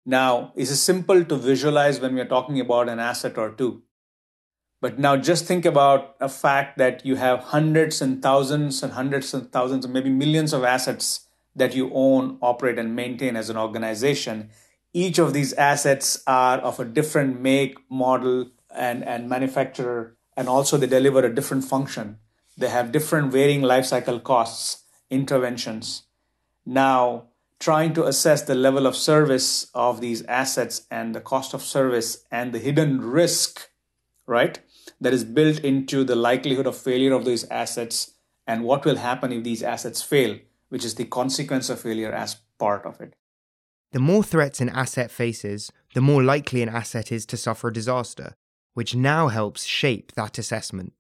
Now, 0.05 0.53
it's 0.57 0.79
simple 0.79 1.25
to 1.25 1.37
visualize 1.37 2.01
when 2.01 2.15
we're 2.15 2.27
talking 2.27 2.59
about 2.61 2.89
an 2.89 2.99
asset 2.99 3.39
or 3.39 3.51
two. 3.51 3.83
But 4.83 4.99
now 4.99 5.17
just 5.17 5.47
think 5.47 5.65
about 5.65 6.17
a 6.21 6.29
fact 6.29 6.77
that 6.77 7.07
you 7.07 7.15
have 7.15 7.39
hundreds 7.55 8.03
and 8.03 8.21
thousands 8.21 8.83
and 8.83 8.95
hundreds 8.95 9.33
and 9.33 9.51
thousands, 9.53 9.87
or 9.87 9.89
maybe 9.89 10.11
millions 10.11 10.53
of 10.53 10.65
assets 10.65 11.29
that 11.55 11.73
you 11.73 11.89
own, 11.95 12.37
operate, 12.43 12.81
and 12.81 12.97
maintain 12.97 13.37
as 13.37 13.49
an 13.49 13.57
organization. 13.57 14.51
Each 14.93 15.21
of 15.21 15.35
these 15.35 15.53
assets 15.53 16.21
are 16.27 16.59
of 16.59 16.81
a 16.81 16.85
different 16.85 17.41
make, 17.41 17.79
model, 17.89 18.51
and, 18.75 19.05
and 19.05 19.29
manufacturer, 19.29 20.17
and 20.37 20.49
also 20.49 20.77
they 20.77 20.89
deliver 20.89 21.25
a 21.25 21.33
different 21.33 21.65
function. 21.65 22.19
They 22.59 22.69
have 22.69 22.91
different 22.91 23.31
varying 23.31 23.63
life 23.63 23.87
cycle 23.87 24.19
costs, 24.19 24.83
interventions. 25.11 26.03
Now, 26.67 27.29
trying 27.61 27.95
to 27.95 28.07
assess 28.07 28.43
the 28.43 28.57
level 28.57 28.89
of 28.89 28.97
service 28.97 29.71
of 29.75 30.01
these 30.01 30.23
assets 30.23 30.89
and 30.91 31.15
the 31.15 31.21
cost 31.21 31.55
of 31.55 31.63
service 31.63 32.25
and 32.33 32.53
the 32.53 32.59
hidden 32.59 33.01
risk, 33.01 33.71
right, 34.27 34.59
that 35.03 35.13
is 35.13 35.25
built 35.25 35.59
into 35.61 36.05
the 36.05 36.15
likelihood 36.15 36.67
of 36.67 36.77
failure 36.77 37.13
of 37.13 37.25
these 37.25 37.45
assets 37.51 38.13
and 38.47 38.63
what 38.63 38.85
will 38.85 38.97
happen 38.97 39.33
if 39.33 39.43
these 39.43 39.63
assets 39.63 40.01
fail, 40.01 40.39
which 40.69 40.85
is 40.85 40.95
the 40.95 41.05
consequence 41.05 41.69
of 41.69 41.81
failure 41.81 42.13
as 42.13 42.37
part 42.59 42.87
of 42.87 43.01
it. 43.01 43.15
The 43.91 43.99
more 43.99 44.23
threats 44.23 44.61
an 44.61 44.69
asset 44.69 45.11
faces, 45.11 45.73
the 45.95 46.01
more 46.01 46.23
likely 46.23 46.63
an 46.63 46.69
asset 46.69 47.11
is 47.11 47.27
to 47.27 47.37
suffer 47.37 47.69
a 47.69 47.73
disaster, 47.73 48.37
which 48.75 48.95
now 48.95 49.27
helps 49.27 49.65
shape 49.65 50.13
that 50.13 50.39
assessment. 50.39 50.93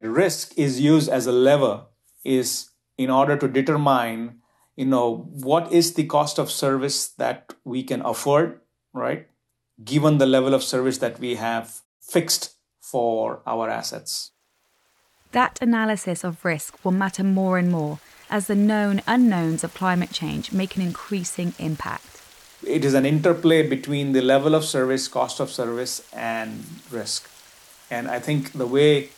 Risk 0.00 0.52
is 0.58 0.80
used 0.80 1.08
as 1.08 1.26
a 1.26 1.32
lever 1.32 1.86
is 2.24 2.70
in 2.96 3.08
order 3.08 3.36
to 3.36 3.46
determine 3.46 4.40
you 4.76 4.84
know 4.84 5.28
what 5.30 5.72
is 5.72 5.94
the 5.94 6.06
cost 6.06 6.38
of 6.38 6.50
service 6.50 7.08
that 7.08 7.54
we 7.64 7.82
can 7.82 8.02
afford 8.02 8.60
right 8.92 9.26
given 9.84 10.18
the 10.18 10.26
level 10.26 10.54
of 10.54 10.62
service 10.62 10.98
that 10.98 11.18
we 11.18 11.34
have 11.36 11.80
fixed 12.00 12.57
for 12.90 13.40
our 13.46 13.68
assets 13.68 14.32
that 15.32 15.58
analysis 15.60 16.24
of 16.24 16.44
risk 16.44 16.84
will 16.84 16.92
matter 16.92 17.24
more 17.24 17.58
and 17.58 17.70
more 17.70 17.98
as 18.30 18.46
the 18.46 18.54
known 18.54 19.02
unknowns 19.06 19.64
of 19.64 19.74
climate 19.74 20.12
change 20.12 20.52
make 20.52 20.76
an 20.76 20.82
increasing 20.82 21.52
impact 21.58 22.18
it 22.64 22.84
is 22.84 22.94
an 22.94 23.06
interplay 23.06 23.66
between 23.66 24.12
the 24.12 24.20
level 24.22 24.54
of 24.54 24.64
service, 24.64 25.06
cost 25.06 25.38
of 25.38 25.50
service, 25.50 26.02
and 26.12 26.64
risk. 26.90 27.30
And 27.90 28.08
I 28.08 28.18
think 28.18 28.52
the 28.52 28.66
way 28.66 29.10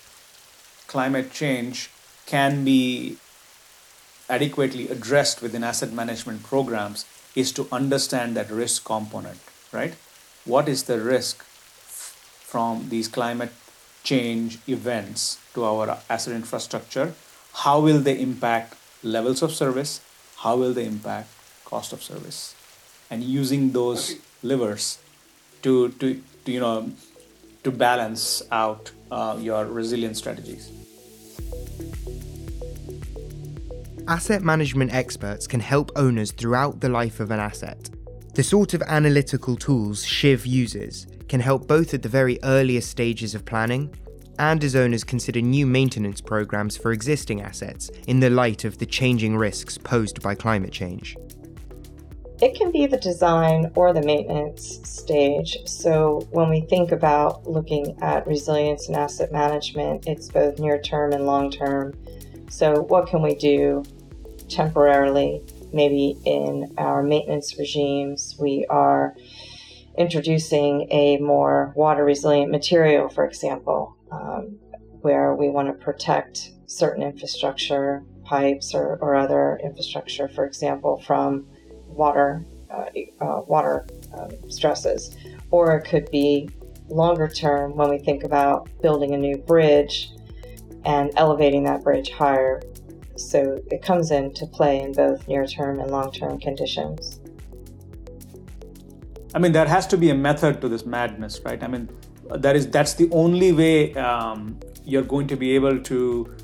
climate 0.86 1.32
change 1.32 1.90
can 2.26 2.64
be 2.64 3.16
adequately 4.28 4.88
addressed 4.88 5.42
within 5.42 5.64
asset 5.64 5.92
management 5.92 6.42
programs 6.42 7.06
is 7.34 7.50
to 7.52 7.66
understand 7.72 8.36
that 8.36 8.50
risk 8.50 8.84
component, 8.84 9.40
right? 9.72 9.94
What 10.44 10.68
is 10.68 10.84
the 10.84 11.00
risk 11.00 11.42
from 11.42 12.88
these 12.90 13.08
climate 13.08 13.52
change 14.02 14.58
events 14.68 15.38
to 15.54 15.64
our 15.64 15.98
asset 16.08 16.34
infrastructure? 16.34 17.14
How 17.52 17.80
will 17.80 18.00
they 18.00 18.20
impact 18.20 18.74
levels 19.02 19.42
of 19.42 19.52
service? 19.52 20.00
How 20.38 20.56
will 20.56 20.72
they 20.72 20.86
impact 20.86 21.28
cost 21.64 21.92
of 21.92 22.02
service? 22.02 22.54
and 23.10 23.24
using 23.24 23.72
those 23.72 24.14
levers 24.42 24.98
to, 25.62 25.90
to, 25.90 26.22
to 26.44 26.52
you 26.52 26.60
know 26.60 26.90
to 27.64 27.70
balance 27.70 28.42
out 28.50 28.92
uh, 29.10 29.36
your 29.38 29.66
resilience 29.66 30.18
strategies. 30.18 30.70
Asset 34.08 34.42
management 34.42 34.94
experts 34.94 35.46
can 35.46 35.60
help 35.60 35.92
owners 35.94 36.32
throughout 36.32 36.80
the 36.80 36.88
life 36.88 37.20
of 37.20 37.30
an 37.30 37.38
asset. 37.38 37.90
The 38.40 38.44
sort 38.44 38.72
of 38.72 38.80
analytical 38.86 39.54
tools 39.54 40.02
Shiv 40.02 40.46
uses 40.46 41.06
can 41.28 41.40
help 41.40 41.68
both 41.68 41.92
at 41.92 42.00
the 42.00 42.08
very 42.08 42.38
earliest 42.42 42.88
stages 42.88 43.34
of 43.34 43.44
planning 43.44 43.94
and 44.38 44.64
as 44.64 44.74
owners 44.74 45.04
consider 45.04 45.42
new 45.42 45.66
maintenance 45.66 46.22
programs 46.22 46.74
for 46.74 46.90
existing 46.90 47.42
assets 47.42 47.90
in 48.06 48.18
the 48.18 48.30
light 48.30 48.64
of 48.64 48.78
the 48.78 48.86
changing 48.86 49.36
risks 49.36 49.76
posed 49.76 50.22
by 50.22 50.34
climate 50.34 50.72
change. 50.72 51.18
It 52.40 52.54
can 52.54 52.72
be 52.72 52.86
the 52.86 52.96
design 52.96 53.70
or 53.74 53.92
the 53.92 54.00
maintenance 54.00 54.80
stage. 54.88 55.58
So, 55.66 56.26
when 56.30 56.48
we 56.48 56.62
think 56.62 56.92
about 56.92 57.46
looking 57.46 57.94
at 58.00 58.26
resilience 58.26 58.88
and 58.88 58.96
asset 58.96 59.32
management, 59.32 60.06
it's 60.06 60.28
both 60.28 60.58
near 60.58 60.80
term 60.80 61.12
and 61.12 61.26
long 61.26 61.50
term. 61.50 61.92
So, 62.48 62.84
what 62.84 63.06
can 63.06 63.20
we 63.20 63.34
do 63.34 63.84
temporarily? 64.48 65.42
Maybe 65.72 66.16
in 66.24 66.74
our 66.78 67.02
maintenance 67.02 67.58
regimes, 67.58 68.36
we 68.38 68.66
are 68.68 69.14
introducing 69.96 70.88
a 70.90 71.18
more 71.18 71.72
water 71.76 72.04
resilient 72.04 72.50
material, 72.50 73.08
for 73.08 73.24
example, 73.24 73.96
um, 74.10 74.58
where 75.02 75.34
we 75.34 75.48
want 75.48 75.68
to 75.68 75.84
protect 75.84 76.52
certain 76.66 77.02
infrastructure, 77.02 78.02
pipes, 78.24 78.74
or, 78.74 78.98
or 79.00 79.14
other 79.14 79.60
infrastructure, 79.62 80.28
for 80.28 80.44
example, 80.44 81.00
from 81.00 81.46
water 81.86 82.44
uh, 82.70 82.84
uh, 83.20 83.40
water 83.48 83.84
um, 84.16 84.30
stresses, 84.48 85.16
or 85.50 85.76
it 85.76 85.84
could 85.84 86.08
be 86.10 86.48
longer 86.88 87.28
term 87.28 87.74
when 87.74 87.90
we 87.90 87.98
think 87.98 88.22
about 88.22 88.68
building 88.80 89.12
a 89.12 89.16
new 89.16 89.36
bridge 89.36 90.10
and 90.84 91.10
elevating 91.16 91.64
that 91.64 91.82
bridge 91.82 92.10
higher. 92.10 92.62
So 93.28 93.62
it 93.70 93.82
comes 93.82 94.10
into 94.10 94.46
play 94.46 94.80
in 94.80 94.92
both 94.92 95.26
near 95.28 95.46
term 95.46 95.80
and 95.80 95.90
long 95.90 96.12
term 96.12 96.40
conditions. 96.40 97.20
I 99.34 99.38
mean, 99.38 99.52
there 99.52 99.66
has 99.66 99.86
to 99.88 99.96
be 99.96 100.10
a 100.10 100.14
method 100.14 100.60
to 100.60 100.68
this 100.68 100.84
madness, 100.84 101.40
right? 101.44 101.62
I 101.62 101.68
mean, 101.68 101.88
that 102.30 102.56
is 102.56 102.68
that's 102.68 102.94
the 102.94 103.08
only 103.12 103.52
way 103.52 103.94
um, 103.94 104.58
you're 104.84 105.02
going 105.02 105.26
to 105.28 105.36
be 105.36 105.54
able 105.54 105.78
to. 105.80 106.34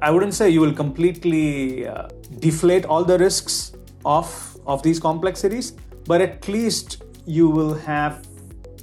I 0.00 0.10
wouldn't 0.10 0.34
say 0.34 0.48
you 0.48 0.60
will 0.60 0.72
completely 0.72 1.86
uh, 1.86 2.08
deflate 2.38 2.84
all 2.86 3.04
the 3.04 3.18
risks 3.18 3.72
of 4.04 4.58
of 4.66 4.82
these 4.82 4.98
complexities, 4.98 5.72
but 6.06 6.20
at 6.20 6.48
least 6.48 7.02
you 7.26 7.48
will 7.48 7.74
have 7.74 8.26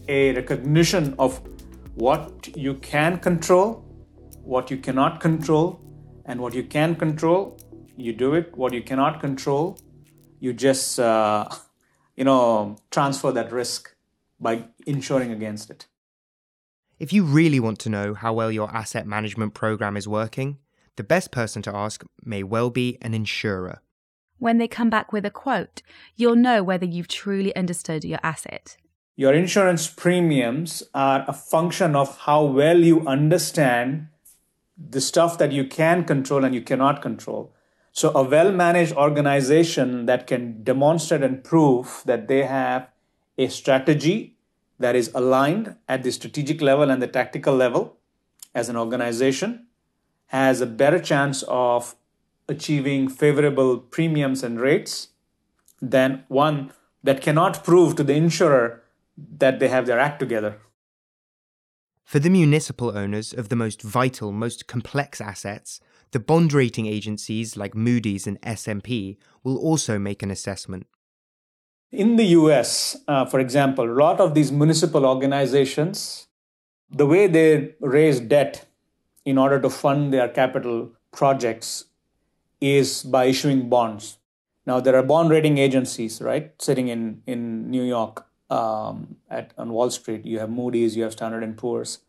a 0.07 0.33
recognition 0.33 1.15
of 1.19 1.41
what 1.95 2.55
you 2.55 2.75
can 2.75 3.19
control, 3.19 3.85
what 4.43 4.71
you 4.71 4.77
cannot 4.77 5.19
control, 5.19 5.79
and 6.29 6.39
what 6.39 6.53
you 6.53 6.63
can 6.63 6.95
control, 6.95 7.59
you 7.97 8.13
do 8.13 8.35
it. 8.35 8.55
What 8.55 8.71
you 8.71 8.83
cannot 8.83 9.19
control, 9.19 9.79
you 10.39 10.53
just, 10.53 10.99
uh, 10.99 11.49
you 12.15 12.23
know, 12.23 12.77
transfer 12.91 13.31
that 13.31 13.51
risk 13.51 13.95
by 14.39 14.65
insuring 14.85 15.31
against 15.31 15.71
it. 15.71 15.87
If 16.99 17.11
you 17.11 17.23
really 17.23 17.59
want 17.59 17.79
to 17.79 17.89
know 17.89 18.13
how 18.13 18.33
well 18.33 18.51
your 18.51 18.69
asset 18.69 19.07
management 19.07 19.55
program 19.55 19.97
is 19.97 20.07
working, 20.07 20.59
the 20.97 21.03
best 21.03 21.31
person 21.31 21.63
to 21.63 21.75
ask 21.75 22.03
may 22.23 22.43
well 22.43 22.69
be 22.69 22.99
an 23.01 23.13
insurer. 23.15 23.81
When 24.37 24.59
they 24.59 24.67
come 24.67 24.89
back 24.89 25.11
with 25.11 25.25
a 25.25 25.31
quote, 25.31 25.81
you'll 26.15 26.35
know 26.35 26.61
whether 26.61 26.85
you've 26.85 27.07
truly 27.07 27.55
understood 27.55 28.05
your 28.05 28.19
asset. 28.21 28.77
Your 29.15 29.33
insurance 29.33 29.87
premiums 29.87 30.83
are 30.93 31.25
a 31.27 31.33
function 31.33 31.95
of 31.95 32.19
how 32.19 32.45
well 32.45 32.77
you 32.77 33.05
understand 33.07 34.07
the 34.79 35.01
stuff 35.01 35.37
that 35.37 35.51
you 35.51 35.65
can 35.65 36.03
control 36.05 36.45
and 36.45 36.55
you 36.55 36.61
cannot 36.61 37.01
control. 37.01 37.53
So, 37.91 38.11
a 38.11 38.23
well 38.23 38.51
managed 38.51 38.93
organization 38.93 40.05
that 40.05 40.27
can 40.27 40.63
demonstrate 40.63 41.23
and 41.23 41.43
prove 41.43 42.01
that 42.05 42.27
they 42.27 42.43
have 42.43 42.89
a 43.37 43.47
strategy 43.47 44.37
that 44.79 44.95
is 44.95 45.11
aligned 45.13 45.75
at 45.87 46.03
the 46.03 46.11
strategic 46.11 46.61
level 46.61 46.89
and 46.89 47.01
the 47.01 47.07
tactical 47.07 47.55
level 47.55 47.97
as 48.55 48.69
an 48.69 48.77
organization 48.77 49.67
has 50.27 50.61
a 50.61 50.65
better 50.65 50.99
chance 50.99 51.43
of 51.47 51.95
achieving 52.47 53.09
favorable 53.09 53.77
premiums 53.77 54.43
and 54.43 54.59
rates 54.59 55.09
than 55.81 56.23
one 56.27 56.71
that 57.03 57.21
cannot 57.21 57.63
prove 57.63 57.95
to 57.95 58.03
the 58.03 58.13
insurer 58.13 58.83
that 59.17 59.59
they 59.59 59.67
have 59.67 59.85
their 59.85 59.99
act 59.99 60.19
together. 60.19 60.59
For 62.09 62.17
the 62.17 62.31
municipal 62.31 62.97
owners 62.97 63.33
of 63.33 63.49
the 63.49 63.55
most 63.55 63.83
vital, 63.83 64.31
most 64.31 64.65
complex 64.65 65.21
assets, 65.21 65.79
the 66.09 66.19
bond 66.19 66.53
rating 66.53 66.87
agencies 66.87 67.55
like 67.55 67.75
Moody's 67.75 68.25
and 68.25 68.39
S&P 68.41 69.19
will 69.43 69.59
also 69.59 69.99
make 69.99 70.23
an 70.23 70.31
assessment. 70.31 70.87
In 71.91 72.15
the 72.15 72.25
US, 72.39 72.97
uh, 73.07 73.25
for 73.25 73.39
example, 73.39 73.85
a 73.85 73.93
lot 73.93 74.19
of 74.19 74.33
these 74.33 74.51
municipal 74.51 75.05
organizations, 75.05 76.25
the 76.89 77.05
way 77.05 77.27
they 77.27 77.75
raise 77.79 78.19
debt 78.19 78.65
in 79.23 79.37
order 79.37 79.61
to 79.61 79.69
fund 79.69 80.11
their 80.11 80.29
capital 80.29 80.89
projects 81.11 81.85
is 82.59 83.03
by 83.03 83.25
issuing 83.25 83.69
bonds. 83.69 84.17
Now 84.65 84.79
there 84.79 84.95
are 84.95 85.03
bond 85.03 85.29
rating 85.29 85.59
agencies, 85.59 86.23
right, 86.23 86.59
sitting 86.59 86.87
in 86.87 87.21
in 87.27 87.69
New 87.69 87.83
York 87.83 88.25
um, 88.49 89.17
at 89.29 89.53
on 89.57 89.71
Wall 89.71 89.89
Street. 89.89 90.25
You 90.25 90.39
have 90.39 90.49
Moody's, 90.49 90.95
you 90.95 91.03
have 91.03 91.13
Standard 91.13 91.43
and 91.43 91.57
Poor's. 91.57 91.99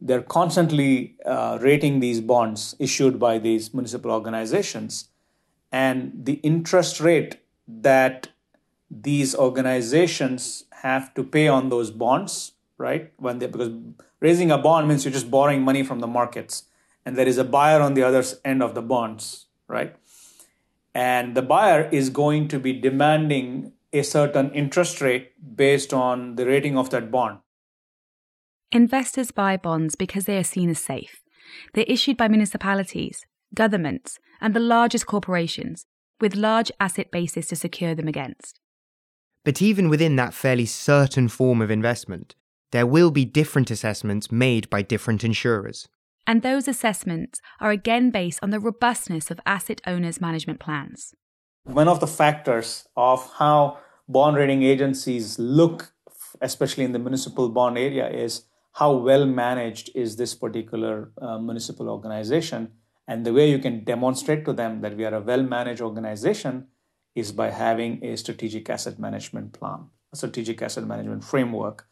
They're 0.00 0.22
constantly 0.22 1.16
uh, 1.24 1.58
rating 1.60 2.00
these 2.00 2.20
bonds 2.20 2.76
issued 2.78 3.18
by 3.18 3.38
these 3.38 3.72
municipal 3.72 4.10
organizations, 4.10 5.08
and 5.72 6.12
the 6.14 6.34
interest 6.34 7.00
rate 7.00 7.38
that 7.66 8.28
these 8.90 9.34
organizations 9.34 10.64
have 10.82 11.12
to 11.14 11.24
pay 11.24 11.48
on 11.48 11.70
those 11.70 11.90
bonds, 11.90 12.52
right? 12.78 13.12
When 13.16 13.38
they 13.38 13.46
because 13.46 13.70
raising 14.20 14.50
a 14.50 14.58
bond 14.58 14.86
means 14.88 15.04
you're 15.04 15.12
just 15.12 15.30
borrowing 15.30 15.62
money 15.62 15.82
from 15.82 16.00
the 16.00 16.06
markets, 16.06 16.64
and 17.06 17.16
there 17.16 17.26
is 17.26 17.38
a 17.38 17.44
buyer 17.44 17.80
on 17.80 17.94
the 17.94 18.02
other 18.02 18.22
end 18.44 18.62
of 18.62 18.74
the 18.74 18.82
bonds 18.82 19.46
right? 19.68 19.94
And 20.94 21.34
the 21.34 21.42
buyer 21.42 21.88
is 21.90 22.10
going 22.10 22.48
to 22.48 22.58
be 22.58 22.72
demanding 22.72 23.72
a 23.92 24.02
certain 24.02 24.50
interest 24.52 25.00
rate 25.00 25.32
based 25.56 25.92
on 25.92 26.36
the 26.36 26.46
rating 26.46 26.76
of 26.76 26.90
that 26.90 27.10
bond. 27.10 27.38
Investors 28.72 29.30
buy 29.30 29.56
bonds 29.56 29.94
because 29.94 30.24
they 30.24 30.36
are 30.36 30.44
seen 30.44 30.70
as 30.70 30.82
safe. 30.82 31.22
They're 31.74 31.84
issued 31.86 32.16
by 32.16 32.28
municipalities, 32.28 33.20
governments, 33.54 34.18
and 34.40 34.54
the 34.54 34.60
largest 34.60 35.06
corporations, 35.06 35.86
with 36.20 36.34
large 36.34 36.72
asset 36.80 37.10
bases 37.10 37.46
to 37.48 37.56
secure 37.56 37.94
them 37.94 38.08
against. 38.08 38.60
But 39.44 39.62
even 39.62 39.88
within 39.88 40.16
that 40.16 40.34
fairly 40.34 40.66
certain 40.66 41.28
form 41.28 41.62
of 41.62 41.70
investment, 41.70 42.34
there 42.72 42.86
will 42.86 43.12
be 43.12 43.24
different 43.24 43.70
assessments 43.70 44.32
made 44.32 44.68
by 44.68 44.82
different 44.82 45.22
insurers 45.22 45.88
and 46.26 46.42
those 46.42 46.66
assessments 46.66 47.40
are 47.60 47.70
again 47.70 48.10
based 48.10 48.40
on 48.42 48.50
the 48.50 48.60
robustness 48.60 49.30
of 49.30 49.40
asset 49.46 49.80
owners' 49.86 50.20
management 50.20 50.58
plans. 50.58 51.14
One 51.66 51.88
of 51.88 52.00
the 52.00 52.06
factors 52.06 52.88
of 52.96 53.28
how 53.34 53.78
bond 54.08 54.36
rating 54.36 54.62
agencies 54.62 55.38
look, 55.38 55.92
especially 56.40 56.84
in 56.84 56.92
the 56.92 56.98
municipal 56.98 57.48
bond 57.48 57.76
area, 57.76 58.08
is 58.08 58.44
how 58.74 58.92
well 58.92 59.26
managed 59.26 59.90
is 59.94 60.16
this 60.16 60.34
particular 60.34 61.10
uh, 61.20 61.38
municipal 61.38 61.88
organization. 61.88 62.70
And 63.08 63.26
the 63.26 63.32
way 63.32 63.50
you 63.50 63.58
can 63.58 63.84
demonstrate 63.84 64.44
to 64.44 64.52
them 64.52 64.80
that 64.82 64.96
we 64.96 65.04
are 65.04 65.14
a 65.14 65.20
well 65.20 65.42
managed 65.42 65.80
organization 65.80 66.68
is 67.14 67.32
by 67.32 67.50
having 67.50 68.04
a 68.04 68.16
strategic 68.16 68.70
asset 68.70 68.98
management 68.98 69.52
plan, 69.52 69.86
a 70.12 70.16
strategic 70.16 70.62
asset 70.62 70.86
management 70.86 71.24
framework 71.24 71.88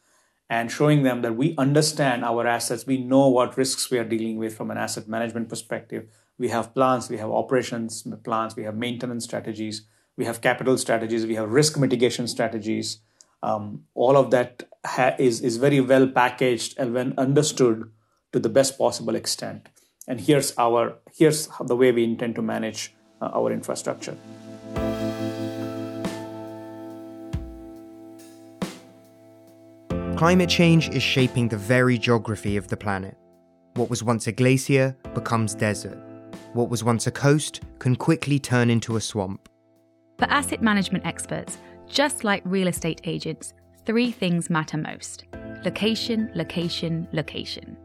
and 0.50 0.70
showing 0.70 1.02
them 1.02 1.22
that 1.22 1.36
we 1.36 1.54
understand 1.56 2.24
our 2.24 2.46
assets, 2.46 2.86
we 2.86 2.98
know 2.98 3.28
what 3.28 3.56
risks 3.56 3.90
we 3.90 3.98
are 3.98 4.04
dealing 4.04 4.36
with 4.36 4.56
from 4.56 4.70
an 4.70 4.76
asset 4.76 5.08
management 5.08 5.48
perspective. 5.48 6.08
We 6.38 6.48
have 6.48 6.74
plans, 6.74 7.08
we 7.08 7.18
have 7.18 7.30
operations 7.30 8.06
plans, 8.24 8.56
we 8.56 8.64
have 8.64 8.76
maintenance 8.76 9.24
strategies, 9.24 9.86
we 10.16 10.24
have 10.24 10.40
capital 10.40 10.76
strategies, 10.78 11.26
we 11.26 11.36
have 11.36 11.50
risk 11.50 11.78
mitigation 11.78 12.26
strategies. 12.26 12.98
Um, 13.42 13.84
all 13.94 14.16
of 14.16 14.30
that 14.30 14.64
ha- 14.84 15.14
is 15.18 15.40
is 15.42 15.58
very 15.58 15.80
well 15.80 16.08
packaged 16.08 16.74
and 16.78 16.92
when 16.94 17.14
understood 17.18 17.90
to 18.32 18.40
the 18.40 18.48
best 18.48 18.78
possible 18.78 19.14
extent. 19.14 19.68
And 20.08 20.20
here's 20.20 20.52
our 20.58 20.96
here's 21.12 21.48
the 21.60 21.76
way 21.76 21.92
we 21.92 22.04
intend 22.04 22.34
to 22.36 22.42
manage 22.42 22.94
uh, 23.22 23.30
our 23.32 23.52
infrastructure. 23.52 24.16
Climate 30.16 30.48
change 30.48 30.88
is 30.90 31.02
shaping 31.02 31.48
the 31.48 31.56
very 31.56 31.98
geography 31.98 32.56
of 32.56 32.68
the 32.68 32.76
planet. 32.76 33.16
What 33.74 33.90
was 33.90 34.02
once 34.02 34.26
a 34.28 34.32
glacier 34.32 34.96
becomes 35.12 35.54
desert. 35.54 36.03
What 36.54 36.70
was 36.70 36.84
once 36.84 37.08
a 37.08 37.10
coast 37.10 37.62
can 37.80 37.96
quickly 37.96 38.38
turn 38.38 38.70
into 38.70 38.94
a 38.94 39.00
swamp. 39.00 39.48
For 40.18 40.26
asset 40.26 40.62
management 40.62 41.04
experts, 41.04 41.58
just 41.88 42.22
like 42.22 42.42
real 42.44 42.68
estate 42.68 43.00
agents, 43.02 43.54
three 43.84 44.12
things 44.12 44.48
matter 44.48 44.78
most 44.78 45.24
location, 45.64 46.30
location, 46.34 47.08
location. 47.12 47.76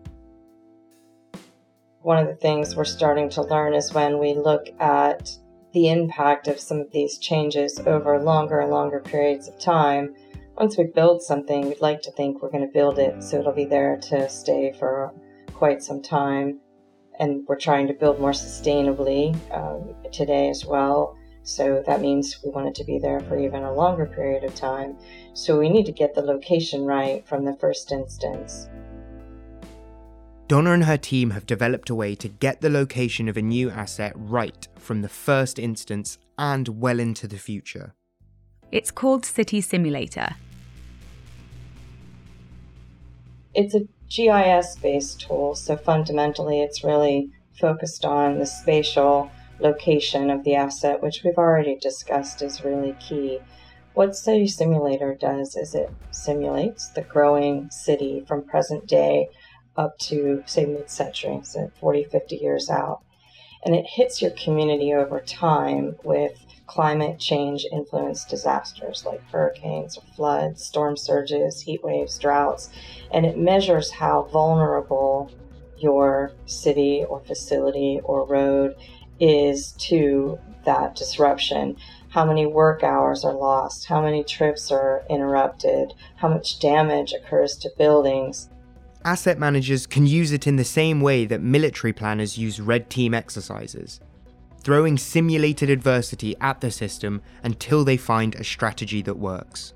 one 2.02 2.18
of 2.18 2.28
the 2.28 2.36
things 2.36 2.76
we're 2.76 2.86
starting 2.86 3.30
to 3.30 3.42
learn 3.42 3.74
is 3.74 3.94
when 3.94 4.20
we 4.20 4.34
look 4.34 4.68
at 4.80 5.36
the 5.74 5.90
impact 5.90 6.48
of 6.48 6.60
some 6.60 6.80
of 6.80 6.92
these 6.92 7.18
changes 7.18 7.80
over 7.86 8.20
longer 8.20 8.60
and 8.60 8.72
longer 8.72 9.00
periods 9.00 9.48
of 9.48 9.60
time. 9.60 10.14
Once 10.56 10.78
we 10.78 10.84
build 10.84 11.22
something, 11.24 11.68
we'd 11.68 11.82
like 11.82 12.02
to 12.02 12.12
think 12.12 12.42
we're 12.42 12.52
going 12.52 12.66
to 12.66 12.74
build 12.74 13.00
it 13.00 13.24
so 13.24 13.40
it'll 13.40 13.52
be 13.52 13.66
there 13.66 13.98
to 13.98 14.30
stay 14.30 14.74
for 14.78 15.12
quite 15.54 15.82
some 15.82 16.02
time. 16.02 16.60
And 17.20 17.46
we're 17.48 17.58
trying 17.58 17.88
to 17.88 17.94
build 17.94 18.20
more 18.20 18.32
sustainably 18.32 19.36
um, 19.56 19.94
today 20.12 20.50
as 20.50 20.66
well. 20.66 21.18
So 21.44 21.84
that 21.88 22.02
means 22.02 22.40
we 22.44 22.52
want 22.52 22.68
it 22.68 22.76
to 22.76 22.84
be 22.84 23.00
there 23.00 23.20
for 23.22 23.38
even 23.40 23.64
a 23.64 23.74
longer 23.74 24.06
period 24.06 24.44
of 24.44 24.56
time. 24.56 24.98
So 25.34 25.60
we 25.60 25.70
need 25.70 25.86
to 25.88 25.92
get 25.92 26.14
the 26.14 26.22
location 26.22 26.86
right 26.86 27.28
from 27.28 27.44
the 27.46 27.56
first 27.56 27.92
instance. 27.92 28.70
Donna 30.48 30.72
and 30.72 30.86
her 30.86 30.98
team 30.98 31.30
have 31.30 31.46
developed 31.46 31.90
a 31.90 31.96
way 31.96 32.16
to 32.16 32.28
get 32.28 32.62
the 32.62 32.70
location 32.70 33.30
of 33.30 33.38
a 33.38 33.42
new 33.42 33.70
asset 33.70 34.14
right 34.16 34.68
from 34.78 35.02
the 35.02 35.10
first 35.10 35.60
instance 35.60 36.18
and 36.38 36.82
well 36.82 37.00
into 37.00 37.28
the 37.28 37.38
future. 37.38 37.94
It's 38.72 38.92
called 38.92 39.26
City 39.26 39.62
Simulator. 39.62 40.36
It's 43.54 43.74
a 43.74 43.88
GIS 44.10 44.78
based 44.82 45.22
tool, 45.22 45.56
so 45.56 45.76
fundamentally 45.76 46.62
it's 46.62 46.84
really 46.84 47.32
focused 47.60 48.06
on 48.06 48.40
the 48.40 48.46
spatial 48.46 49.32
location 49.60 50.30
of 50.30 50.44
the 50.44 50.56
asset, 50.56 51.02
which 51.02 51.24
we've 51.24 51.38
already 51.38 51.76
discussed 51.76 52.42
is 52.42 52.64
really 52.64 52.96
key. 53.00 53.40
What 53.94 54.16
City 54.16 54.48
Simulator 54.48 55.16
does 55.16 55.56
is 55.56 55.76
it 55.76 55.90
simulates 56.12 56.90
the 56.90 57.02
growing 57.02 57.70
city 57.70 58.24
from 58.28 58.44
present 58.46 58.88
day 58.88 59.28
up 59.76 59.98
to, 59.98 60.44
say, 60.46 60.66
mid 60.66 60.90
century, 60.90 61.42
so 61.44 61.72
40, 61.80 62.04
50 62.06 62.36
years 62.36 62.70
out. 62.70 63.02
And 63.64 63.76
it 63.76 63.86
hits 63.86 64.22
your 64.22 64.32
community 64.32 64.94
over 64.94 65.20
time 65.20 65.96
with 66.04 66.46
climate 66.68 67.20
change 67.20 67.66
influenced 67.72 68.30
disasters 68.30 69.04
like 69.06 69.22
hurricanes 69.32 69.98
or 69.98 70.04
floods, 70.16 70.64
storm 70.64 70.96
surges, 70.96 71.62
heat 71.62 71.84
waves, 71.84 72.18
droughts. 72.20 72.70
And 73.12 73.26
it 73.26 73.38
measures 73.38 73.92
how 73.92 74.24
vulnerable 74.32 75.32
your 75.78 76.32
city 76.46 77.04
or 77.10 77.22
facility 77.22 78.00
or 78.04 78.26
road 78.26 78.76
is 79.20 79.74
to 79.74 80.40
that 80.66 80.96
disruption. 80.96 81.76
How 82.10 82.26
many 82.26 82.46
work 82.46 82.84
hours 82.84 83.26
are 83.26 83.34
lost? 83.34 83.86
How 83.86 84.02
many 84.02 84.24
trips 84.24 84.72
are 84.72 85.04
interrupted? 85.10 85.94
How 86.16 86.28
much 86.28 86.60
damage 86.60 87.14
occurs 87.14 87.58
to 87.58 87.72
buildings? 87.78 88.50
Asset 89.06 89.40
managers 89.40 89.88
can 89.88 90.06
use 90.06 90.32
it 90.32 90.48
in 90.48 90.56
the 90.56 90.64
same 90.64 91.02
way 91.02 91.26
that 91.26 91.42
military 91.42 91.94
planners 91.94 92.38
use 92.38 92.60
red 92.60 92.90
team 92.90 93.14
exercises, 93.14 94.00
throwing 94.62 94.98
simulated 94.98 95.70
adversity 95.70 96.36
at 96.42 96.62
the 96.62 96.72
system 96.72 97.22
until 97.44 97.84
they 97.84 97.98
find 97.98 98.36
a 98.36 98.44
strategy 98.44 99.02
that 99.02 99.18
works. 99.18 99.74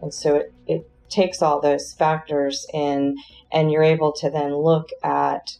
And 0.00 0.12
so 0.12 0.36
it, 0.36 0.52
it 0.66 0.90
takes 1.08 1.42
all 1.42 1.60
those 1.60 1.94
factors 1.94 2.66
in, 2.72 3.16
and 3.50 3.72
you're 3.72 3.82
able 3.82 4.12
to 4.12 4.30
then 4.30 4.54
look 4.54 4.90
at, 5.02 5.58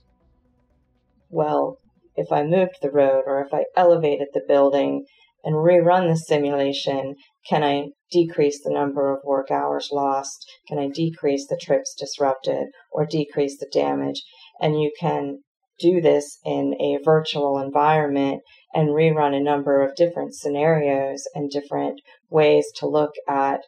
well, 1.31 1.79
if 2.17 2.31
I 2.33 2.43
moved 2.43 2.79
the 2.83 2.91
road 2.91 3.25
or 3.27 3.41
if 3.45 3.55
I 3.55 3.65
elevated 3.77 4.29
the 4.35 4.43
building 4.47 5.07
and 5.49 5.57
rerun 5.57 6.11
the 6.11 6.17
simulation, 6.19 7.17
can 7.49 7.65
I 7.65 7.87
decrease 8.13 8.63
the 8.63 8.71
number 8.71 9.11
of 9.11 9.25
work 9.25 9.51
hours 9.51 9.89
lost? 9.91 10.47
Can 10.69 10.79
I 10.79 10.89
decrease 10.89 11.47
the 11.47 11.57
trips 11.57 11.95
disrupted 11.99 12.67
or 12.93 13.07
decrease 13.07 13.59
the 13.59 13.71
damage? 13.73 14.23
And 14.61 14.79
you 14.79 14.93
can 15.01 15.39
do 15.81 16.03
this 16.03 16.39
in 16.45 16.75
a 16.79 16.99
virtual 17.03 17.59
environment 17.59 18.43
and 18.75 18.91
rerun 18.91 19.35
a 19.35 19.43
number 19.43 19.81
of 19.83 19.97
different 19.97 20.35
scenarios 20.35 21.23
and 21.35 21.51
different 21.51 22.03
ways 22.29 22.67
to 22.77 22.87
look 22.87 23.13
at 23.27 23.61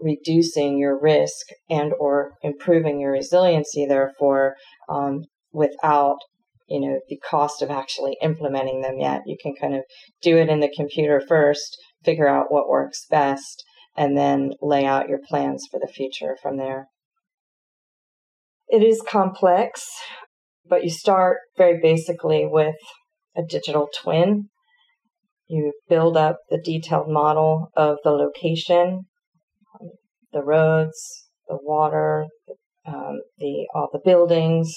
reducing 0.00 0.78
your 0.78 0.98
risk 0.98 1.48
and 1.68 1.92
or 2.00 2.32
improving 2.42 2.98
your 2.98 3.12
resiliency 3.12 3.84
therefore 3.84 4.54
um, 4.88 5.24
without 5.52 6.16
you 6.68 6.80
know 6.80 6.98
the 7.08 7.18
cost 7.18 7.62
of 7.62 7.70
actually 7.70 8.16
implementing 8.22 8.82
them 8.82 8.98
yet 8.98 9.22
you 9.26 9.36
can 9.40 9.54
kind 9.60 9.74
of 9.74 9.82
do 10.22 10.36
it 10.36 10.48
in 10.48 10.60
the 10.60 10.72
computer 10.76 11.22
first 11.26 11.76
figure 12.04 12.28
out 12.28 12.50
what 12.50 12.68
works 12.68 13.06
best 13.10 13.64
and 13.96 14.16
then 14.16 14.52
lay 14.60 14.84
out 14.84 15.08
your 15.08 15.20
plans 15.26 15.66
for 15.70 15.80
the 15.80 15.92
future 15.92 16.36
from 16.42 16.58
there. 16.58 16.88
It 18.68 18.82
is 18.82 19.02
complex, 19.08 19.86
but 20.68 20.84
you 20.84 20.90
start 20.90 21.38
very 21.56 21.80
basically 21.80 22.46
with 22.46 22.76
a 23.36 23.42
digital 23.42 23.88
twin. 24.02 24.48
You 25.48 25.72
build 25.88 26.16
up 26.16 26.38
the 26.50 26.60
detailed 26.62 27.08
model 27.08 27.70
of 27.76 27.98
the 28.02 28.10
location, 28.10 29.06
the 30.32 30.42
roads, 30.42 31.28
the 31.48 31.58
water, 31.62 32.26
um, 32.84 33.20
the 33.38 33.66
all 33.74 33.88
the 33.92 34.00
buildings, 34.04 34.74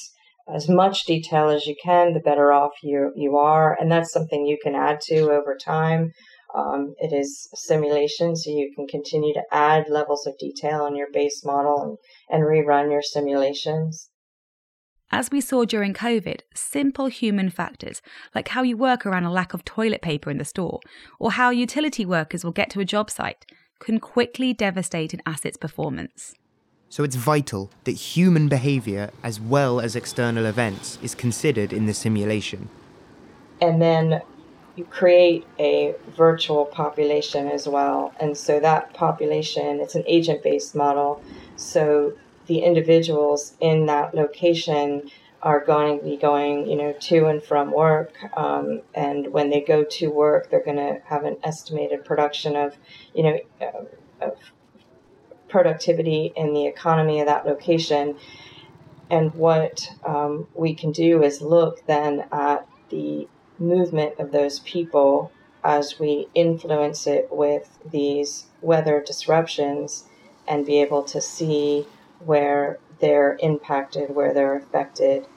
as 0.53 0.67
much 0.69 1.05
detail 1.05 1.49
as 1.49 1.65
you 1.65 1.75
can, 1.83 2.13
the 2.13 2.19
better 2.19 2.51
off 2.51 2.71
you 2.83 3.11
you 3.15 3.37
are, 3.37 3.77
and 3.79 3.91
that's 3.91 4.11
something 4.11 4.45
you 4.45 4.57
can 4.61 4.75
add 4.75 4.99
to 5.01 5.31
over 5.31 5.55
time. 5.55 6.11
Um, 6.55 6.95
it 6.97 7.13
is 7.13 7.47
simulation, 7.53 8.35
so 8.35 8.49
you 8.49 8.71
can 8.75 8.87
continue 8.87 9.33
to 9.33 9.43
add 9.51 9.85
levels 9.89 10.25
of 10.25 10.37
detail 10.39 10.81
on 10.81 10.95
your 10.95 11.07
base 11.13 11.43
model 11.45 11.81
and, 11.81 11.97
and 12.29 12.43
rerun 12.43 12.91
your 12.91 13.03
simulations. 13.03 14.09
As 15.11 15.31
we 15.31 15.41
saw 15.41 15.65
during 15.65 15.93
COVID, 15.93 16.41
simple 16.53 17.07
human 17.07 17.49
factors, 17.49 18.01
like 18.35 18.49
how 18.49 18.61
you 18.61 18.77
work 18.77 19.05
around 19.05 19.25
a 19.25 19.31
lack 19.31 19.53
of 19.53 19.65
toilet 19.65 20.01
paper 20.01 20.29
in 20.29 20.37
the 20.37 20.45
store, 20.45 20.79
or 21.19 21.31
how 21.31 21.49
utility 21.49 22.05
workers 22.05 22.43
will 22.43 22.51
get 22.51 22.69
to 22.71 22.79
a 22.79 22.85
job 22.85 23.09
site, 23.09 23.45
can 23.79 23.99
quickly 23.99 24.53
devastate 24.53 25.13
an 25.13 25.21
asset's 25.25 25.57
performance. 25.57 26.35
So 26.89 27.03
it's 27.03 27.15
vital 27.15 27.69
that 27.83 27.91
human 27.91 28.49
behaviour, 28.49 29.11
as 29.23 29.39
well 29.39 29.79
as 29.79 29.95
external 29.95 30.45
events, 30.45 30.97
is 31.03 31.13
considered 31.13 31.71
in 31.71 31.85
the 31.85 31.93
simulation. 31.93 32.67
And 33.61 33.79
then 33.79 34.21
you 34.75 34.85
create 34.85 35.45
a 35.59 35.93
virtual 36.17 36.65
population 36.65 37.47
as 37.47 37.67
well. 37.67 38.13
And 38.19 38.35
so 38.35 38.59
that 38.59 38.93
population, 38.93 39.79
it's 39.79 39.93
an 39.93 40.03
agent 40.07 40.41
based 40.41 40.73
model. 40.73 41.21
So 41.57 42.13
the 42.47 42.59
individuals 42.59 43.53
in 43.59 43.85
that 43.85 44.15
location 44.15 45.11
are 45.43 45.63
going 45.63 45.99
to 45.99 46.05
be 46.05 46.17
going, 46.17 46.67
you 46.67 46.75
know, 46.75 46.93
to 46.93 47.27
and 47.27 47.41
from 47.43 47.71
work. 47.71 48.13
Um, 48.35 48.81
and 48.95 49.31
when 49.31 49.51
they 49.51 49.61
go 49.61 49.83
to 49.83 50.09
work, 50.09 50.49
they're 50.49 50.63
going 50.63 50.77
to 50.77 51.01
have 51.05 51.23
an 51.23 51.37
estimated 51.43 52.03
production 52.03 52.55
of, 52.55 52.75
you 53.13 53.23
know, 53.23 53.39
uh, 53.61 54.25
of 54.25 54.37
productivity 55.49 56.31
in 56.35 56.53
the 56.53 56.65
economy 56.65 57.19
of 57.19 57.27
that 57.27 57.45
location. 57.45 58.17
And 59.09 59.33
what 59.33 59.91
um, 60.05 60.47
we 60.53 60.73
can 60.73 60.91
do 60.91 61.23
is 61.23 61.41
look 61.41 61.85
then 61.87 62.25
at 62.31 62.67
the 62.89 63.27
movement 63.57 64.19
of 64.19 64.31
those 64.31 64.59
people 64.59 65.31
as 65.63 65.99
we 65.99 66.27
influence 66.33 67.05
it 67.07 67.27
with 67.31 67.77
these 67.89 68.45
weather 68.61 69.03
disruptions 69.05 70.05
and 70.47 70.65
be 70.65 70.81
able 70.81 71.03
to 71.03 71.19
see 71.21 71.85
where 72.19 72.79
they're 72.99 73.37
impacted, 73.39 74.13
where 74.13 74.33
they're 74.33 74.57
affected. 74.57 75.27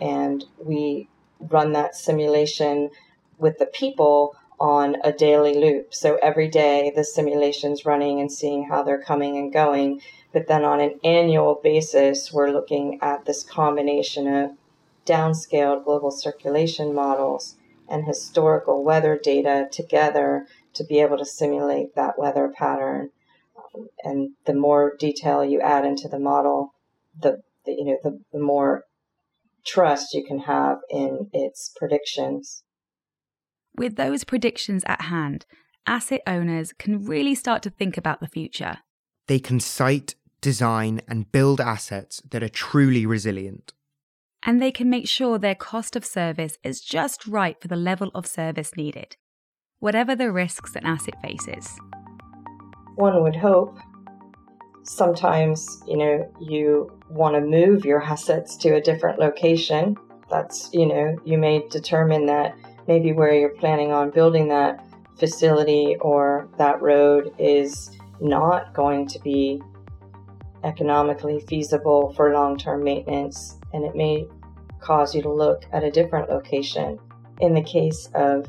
And 0.00 0.44
we 0.58 1.08
run 1.40 1.72
that 1.72 1.94
simulation 1.94 2.90
with 3.38 3.58
the 3.58 3.66
people 3.66 4.36
on 4.58 4.96
a 5.04 5.12
daily 5.12 5.54
loop. 5.54 5.94
So 5.94 6.18
every 6.22 6.48
day 6.48 6.92
the 6.94 7.04
simulation's 7.04 7.84
running 7.84 8.20
and 8.20 8.32
seeing 8.32 8.68
how 8.68 8.82
they're 8.82 9.02
coming 9.02 9.36
and 9.36 9.52
going. 9.52 10.00
But 10.32 10.48
then 10.48 10.64
on 10.64 10.80
an 10.80 10.98
annual 11.04 11.60
basis, 11.62 12.32
we're 12.32 12.50
looking 12.50 12.98
at 13.02 13.24
this 13.24 13.42
combination 13.42 14.26
of 14.26 14.50
downscaled 15.04 15.84
global 15.84 16.10
circulation 16.10 16.94
models 16.94 17.56
and 17.88 18.04
historical 18.04 18.82
weather 18.82 19.18
data 19.22 19.68
together 19.70 20.46
to 20.74 20.84
be 20.84 21.00
able 21.00 21.16
to 21.18 21.24
simulate 21.24 21.94
that 21.94 22.18
weather 22.18 22.52
pattern. 22.54 23.10
Um, 23.56 23.88
and 24.02 24.30
the 24.44 24.54
more 24.54 24.94
detail 24.98 25.44
you 25.44 25.60
add 25.60 25.84
into 25.84 26.08
the 26.08 26.18
model, 26.18 26.74
the, 27.18 27.42
the 27.64 27.72
you 27.72 27.84
know 27.84 27.98
the, 28.02 28.20
the 28.32 28.38
more 28.38 28.84
trust 29.64 30.14
you 30.14 30.24
can 30.24 30.40
have 30.40 30.78
in 30.90 31.30
its 31.32 31.72
predictions. 31.76 32.62
With 33.76 33.96
those 33.96 34.24
predictions 34.24 34.84
at 34.86 35.02
hand, 35.02 35.46
asset 35.86 36.22
owners 36.26 36.72
can 36.72 37.04
really 37.04 37.34
start 37.34 37.62
to 37.64 37.70
think 37.70 37.96
about 37.96 38.20
the 38.20 38.28
future. 38.28 38.78
They 39.26 39.38
can 39.38 39.60
site, 39.60 40.14
design, 40.40 41.00
and 41.08 41.30
build 41.30 41.60
assets 41.60 42.22
that 42.30 42.42
are 42.42 42.48
truly 42.48 43.06
resilient 43.06 43.72
and 44.46 44.62
they 44.62 44.70
can 44.70 44.88
make 44.88 45.08
sure 45.08 45.38
their 45.38 45.56
cost 45.56 45.96
of 45.96 46.04
service 46.04 46.56
is 46.62 46.80
just 46.80 47.26
right 47.26 47.60
for 47.60 47.66
the 47.66 47.76
level 47.76 48.12
of 48.14 48.26
service 48.26 48.76
needed, 48.76 49.16
whatever 49.80 50.14
the 50.14 50.30
risks 50.30 50.76
an 50.76 50.86
asset 50.86 51.20
faces. 51.20 51.76
One 52.94 53.22
would 53.22 53.36
hope. 53.36 53.76
sometimes, 54.84 55.82
you 55.88 55.96
know, 55.96 56.32
you 56.40 56.96
want 57.10 57.34
to 57.34 57.40
move 57.40 57.84
your 57.84 58.00
assets 58.00 58.56
to 58.56 58.76
a 58.76 58.80
different 58.80 59.18
location. 59.18 59.96
That's, 60.30 60.70
you 60.72 60.86
know, 60.86 61.16
you 61.24 61.38
may 61.38 61.66
determine 61.68 62.26
that 62.26 62.54
maybe 62.86 63.12
where 63.12 63.34
you're 63.34 63.50
planning 63.50 63.92
on 63.92 64.10
building 64.10 64.48
that 64.48 64.84
facility 65.18 65.96
or 66.00 66.48
that 66.58 66.80
road 66.80 67.34
is 67.38 67.90
not 68.20 68.74
going 68.74 69.06
to 69.08 69.18
be 69.20 69.60
economically 70.64 71.40
feasible 71.40 72.12
for 72.14 72.32
long 72.32 72.56
term 72.56 72.82
maintenance, 72.82 73.58
and 73.72 73.84
it 73.84 73.94
may 73.94 74.26
cause 74.80 75.14
you 75.14 75.22
to 75.22 75.32
look 75.32 75.64
at 75.72 75.84
a 75.84 75.90
different 75.90 76.28
location. 76.28 76.98
In 77.40 77.54
the 77.54 77.62
case 77.62 78.08
of 78.14 78.46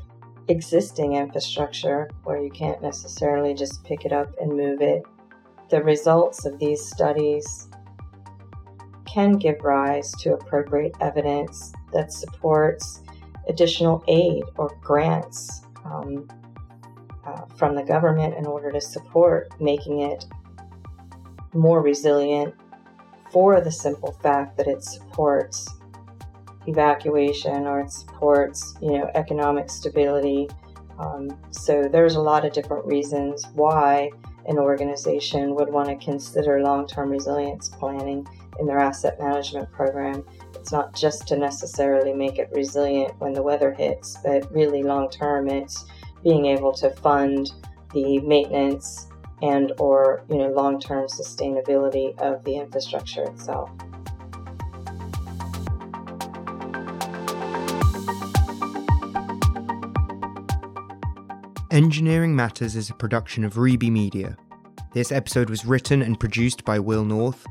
existing 0.47 1.13
infrastructure, 1.13 2.09
where 2.23 2.41
you 2.41 2.49
can't 2.49 2.81
necessarily 2.81 3.53
just 3.53 3.83
pick 3.83 4.05
it 4.05 4.13
up 4.13 4.33
and 4.39 4.55
move 4.55 4.81
it, 4.81 5.03
the 5.69 5.83
results 5.83 6.45
of 6.45 6.57
these 6.59 6.85
studies 6.85 7.67
can 9.05 9.33
give 9.33 9.61
rise 9.63 10.11
to 10.13 10.33
appropriate 10.33 10.95
evidence 11.01 11.73
that 11.91 12.13
supports 12.13 13.01
additional 13.49 14.03
aid 14.07 14.43
or 14.57 14.77
grants 14.81 15.61
um, 15.85 16.27
uh, 17.25 17.45
from 17.57 17.75
the 17.75 17.83
government 17.83 18.35
in 18.35 18.45
order 18.45 18.71
to 18.71 18.81
support 18.81 19.49
making 19.59 20.01
it 20.01 20.25
more 21.53 21.81
resilient 21.81 22.53
for 23.31 23.61
the 23.61 23.71
simple 23.71 24.11
fact 24.23 24.57
that 24.57 24.67
it 24.67 24.83
supports 24.83 25.67
evacuation 26.67 27.65
or 27.65 27.81
it 27.81 27.91
supports 27.91 28.75
you 28.81 28.91
know 28.91 29.09
economic 29.15 29.69
stability. 29.69 30.47
Um, 30.99 31.37
so 31.51 31.87
there's 31.91 32.15
a 32.15 32.21
lot 32.21 32.45
of 32.45 32.53
different 32.53 32.85
reasons 32.85 33.45
why 33.53 34.11
an 34.47 34.57
organization 34.57 35.55
would 35.55 35.69
want 35.69 35.89
to 35.89 35.95
consider 36.03 36.61
long-term 36.61 37.09
resilience 37.09 37.69
planning 37.69 38.27
in 38.59 38.65
their 38.65 38.79
asset 38.79 39.19
management 39.19 39.71
program 39.71 40.23
it's 40.53 40.71
not 40.71 40.95
just 40.95 41.27
to 41.27 41.37
necessarily 41.37 42.13
make 42.13 42.37
it 42.39 42.49
resilient 42.53 43.13
when 43.19 43.33
the 43.33 43.41
weather 43.41 43.73
hits 43.73 44.17
but 44.23 44.51
really 44.51 44.83
long 44.83 45.09
term 45.09 45.49
it's 45.49 45.85
being 46.23 46.45
able 46.45 46.73
to 46.73 46.89
fund 46.91 47.51
the 47.93 48.19
maintenance 48.19 49.07
and 49.41 49.71
or 49.79 50.23
you 50.29 50.37
know 50.37 50.49
long-term 50.49 51.07
sustainability 51.07 52.17
of 52.19 52.43
the 52.43 52.55
infrastructure 52.55 53.23
itself. 53.23 53.69
Engineering 61.69 62.35
Matters 62.35 62.75
is 62.75 62.89
a 62.89 62.93
production 62.93 63.43
of 63.43 63.55
Reby 63.55 63.91
Media. 63.91 64.35
This 64.93 65.11
episode 65.11 65.49
was 65.49 65.65
written 65.65 66.01
and 66.01 66.19
produced 66.19 66.65
by 66.65 66.79
Will 66.79 67.05
North, 67.05 67.45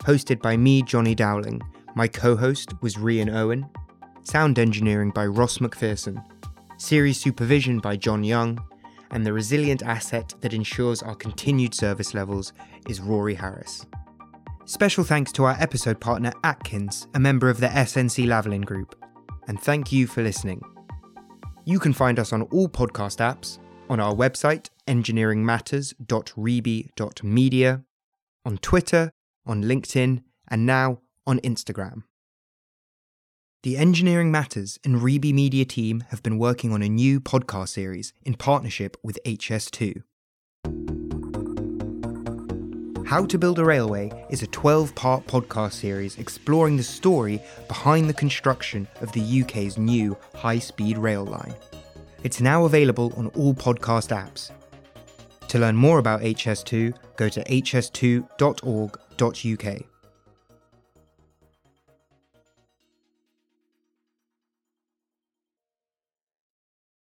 hosted 0.00 0.40
by 0.40 0.56
me, 0.56 0.82
Johnny 0.82 1.14
Dowling. 1.14 1.60
My 1.94 2.08
co 2.08 2.36
host 2.36 2.72
was 2.82 2.96
Rian 2.96 3.34
Owen, 3.34 3.68
sound 4.22 4.58
engineering 4.58 5.10
by 5.10 5.26
Ross 5.26 5.58
McPherson, 5.58 6.22
series 6.76 7.20
supervision 7.20 7.78
by 7.78 7.96
John 7.96 8.22
Young, 8.22 8.58
and 9.10 9.24
the 9.24 9.32
resilient 9.32 9.82
asset 9.82 10.34
that 10.40 10.52
ensures 10.52 11.02
our 11.02 11.14
continued 11.14 11.74
service 11.74 12.14
levels 12.14 12.52
is 12.88 13.00
Rory 13.00 13.34
Harris. 13.34 13.86
Special 14.66 15.02
thanks 15.02 15.32
to 15.32 15.44
our 15.44 15.56
episode 15.58 15.98
partner 15.98 16.32
Atkins, 16.44 17.08
a 17.14 17.20
member 17.20 17.48
of 17.48 17.58
the 17.58 17.68
SNC 17.68 18.26
Lavalin 18.26 18.64
Group, 18.64 18.94
and 19.46 19.60
thank 19.60 19.90
you 19.90 20.06
for 20.06 20.22
listening. 20.22 20.60
You 21.64 21.78
can 21.78 21.94
find 21.94 22.18
us 22.18 22.32
on 22.32 22.42
all 22.42 22.68
podcast 22.68 23.18
apps, 23.18 23.58
on 23.88 23.98
our 23.98 24.14
website, 24.14 24.68
engineeringmatters.reby.media, 24.86 27.84
on 28.44 28.58
Twitter, 28.58 29.10
on 29.48 29.64
LinkedIn, 29.64 30.22
and 30.48 30.66
now 30.66 31.00
on 31.26 31.40
Instagram. 31.40 32.04
The 33.64 33.76
Engineering 33.76 34.30
Matters 34.30 34.78
and 34.84 35.00
Reby 35.00 35.34
Media 35.34 35.64
team 35.64 36.04
have 36.10 36.22
been 36.22 36.38
working 36.38 36.72
on 36.72 36.80
a 36.80 36.88
new 36.88 37.20
podcast 37.20 37.70
series 37.70 38.12
in 38.22 38.34
partnership 38.34 38.96
with 39.02 39.18
HS2. 39.24 40.02
How 43.08 43.24
to 43.24 43.38
Build 43.38 43.58
a 43.58 43.64
Railway 43.64 44.12
is 44.28 44.42
a 44.42 44.46
12 44.48 44.94
part 44.94 45.26
podcast 45.26 45.72
series 45.72 46.18
exploring 46.18 46.76
the 46.76 46.82
story 46.82 47.42
behind 47.66 48.08
the 48.08 48.14
construction 48.14 48.86
of 49.00 49.10
the 49.12 49.42
UK's 49.42 49.78
new 49.78 50.16
high 50.34 50.58
speed 50.58 50.98
rail 50.98 51.24
line. 51.24 51.54
It's 52.22 52.40
now 52.40 52.64
available 52.64 53.12
on 53.16 53.28
all 53.28 53.54
podcast 53.54 54.14
apps. 54.14 54.50
To 55.48 55.58
learn 55.58 55.76
more 55.76 55.98
about 55.98 56.20
HS2, 56.20 56.94
go 57.16 57.28
to 57.28 57.42
hs2.org.uk. 57.44 59.97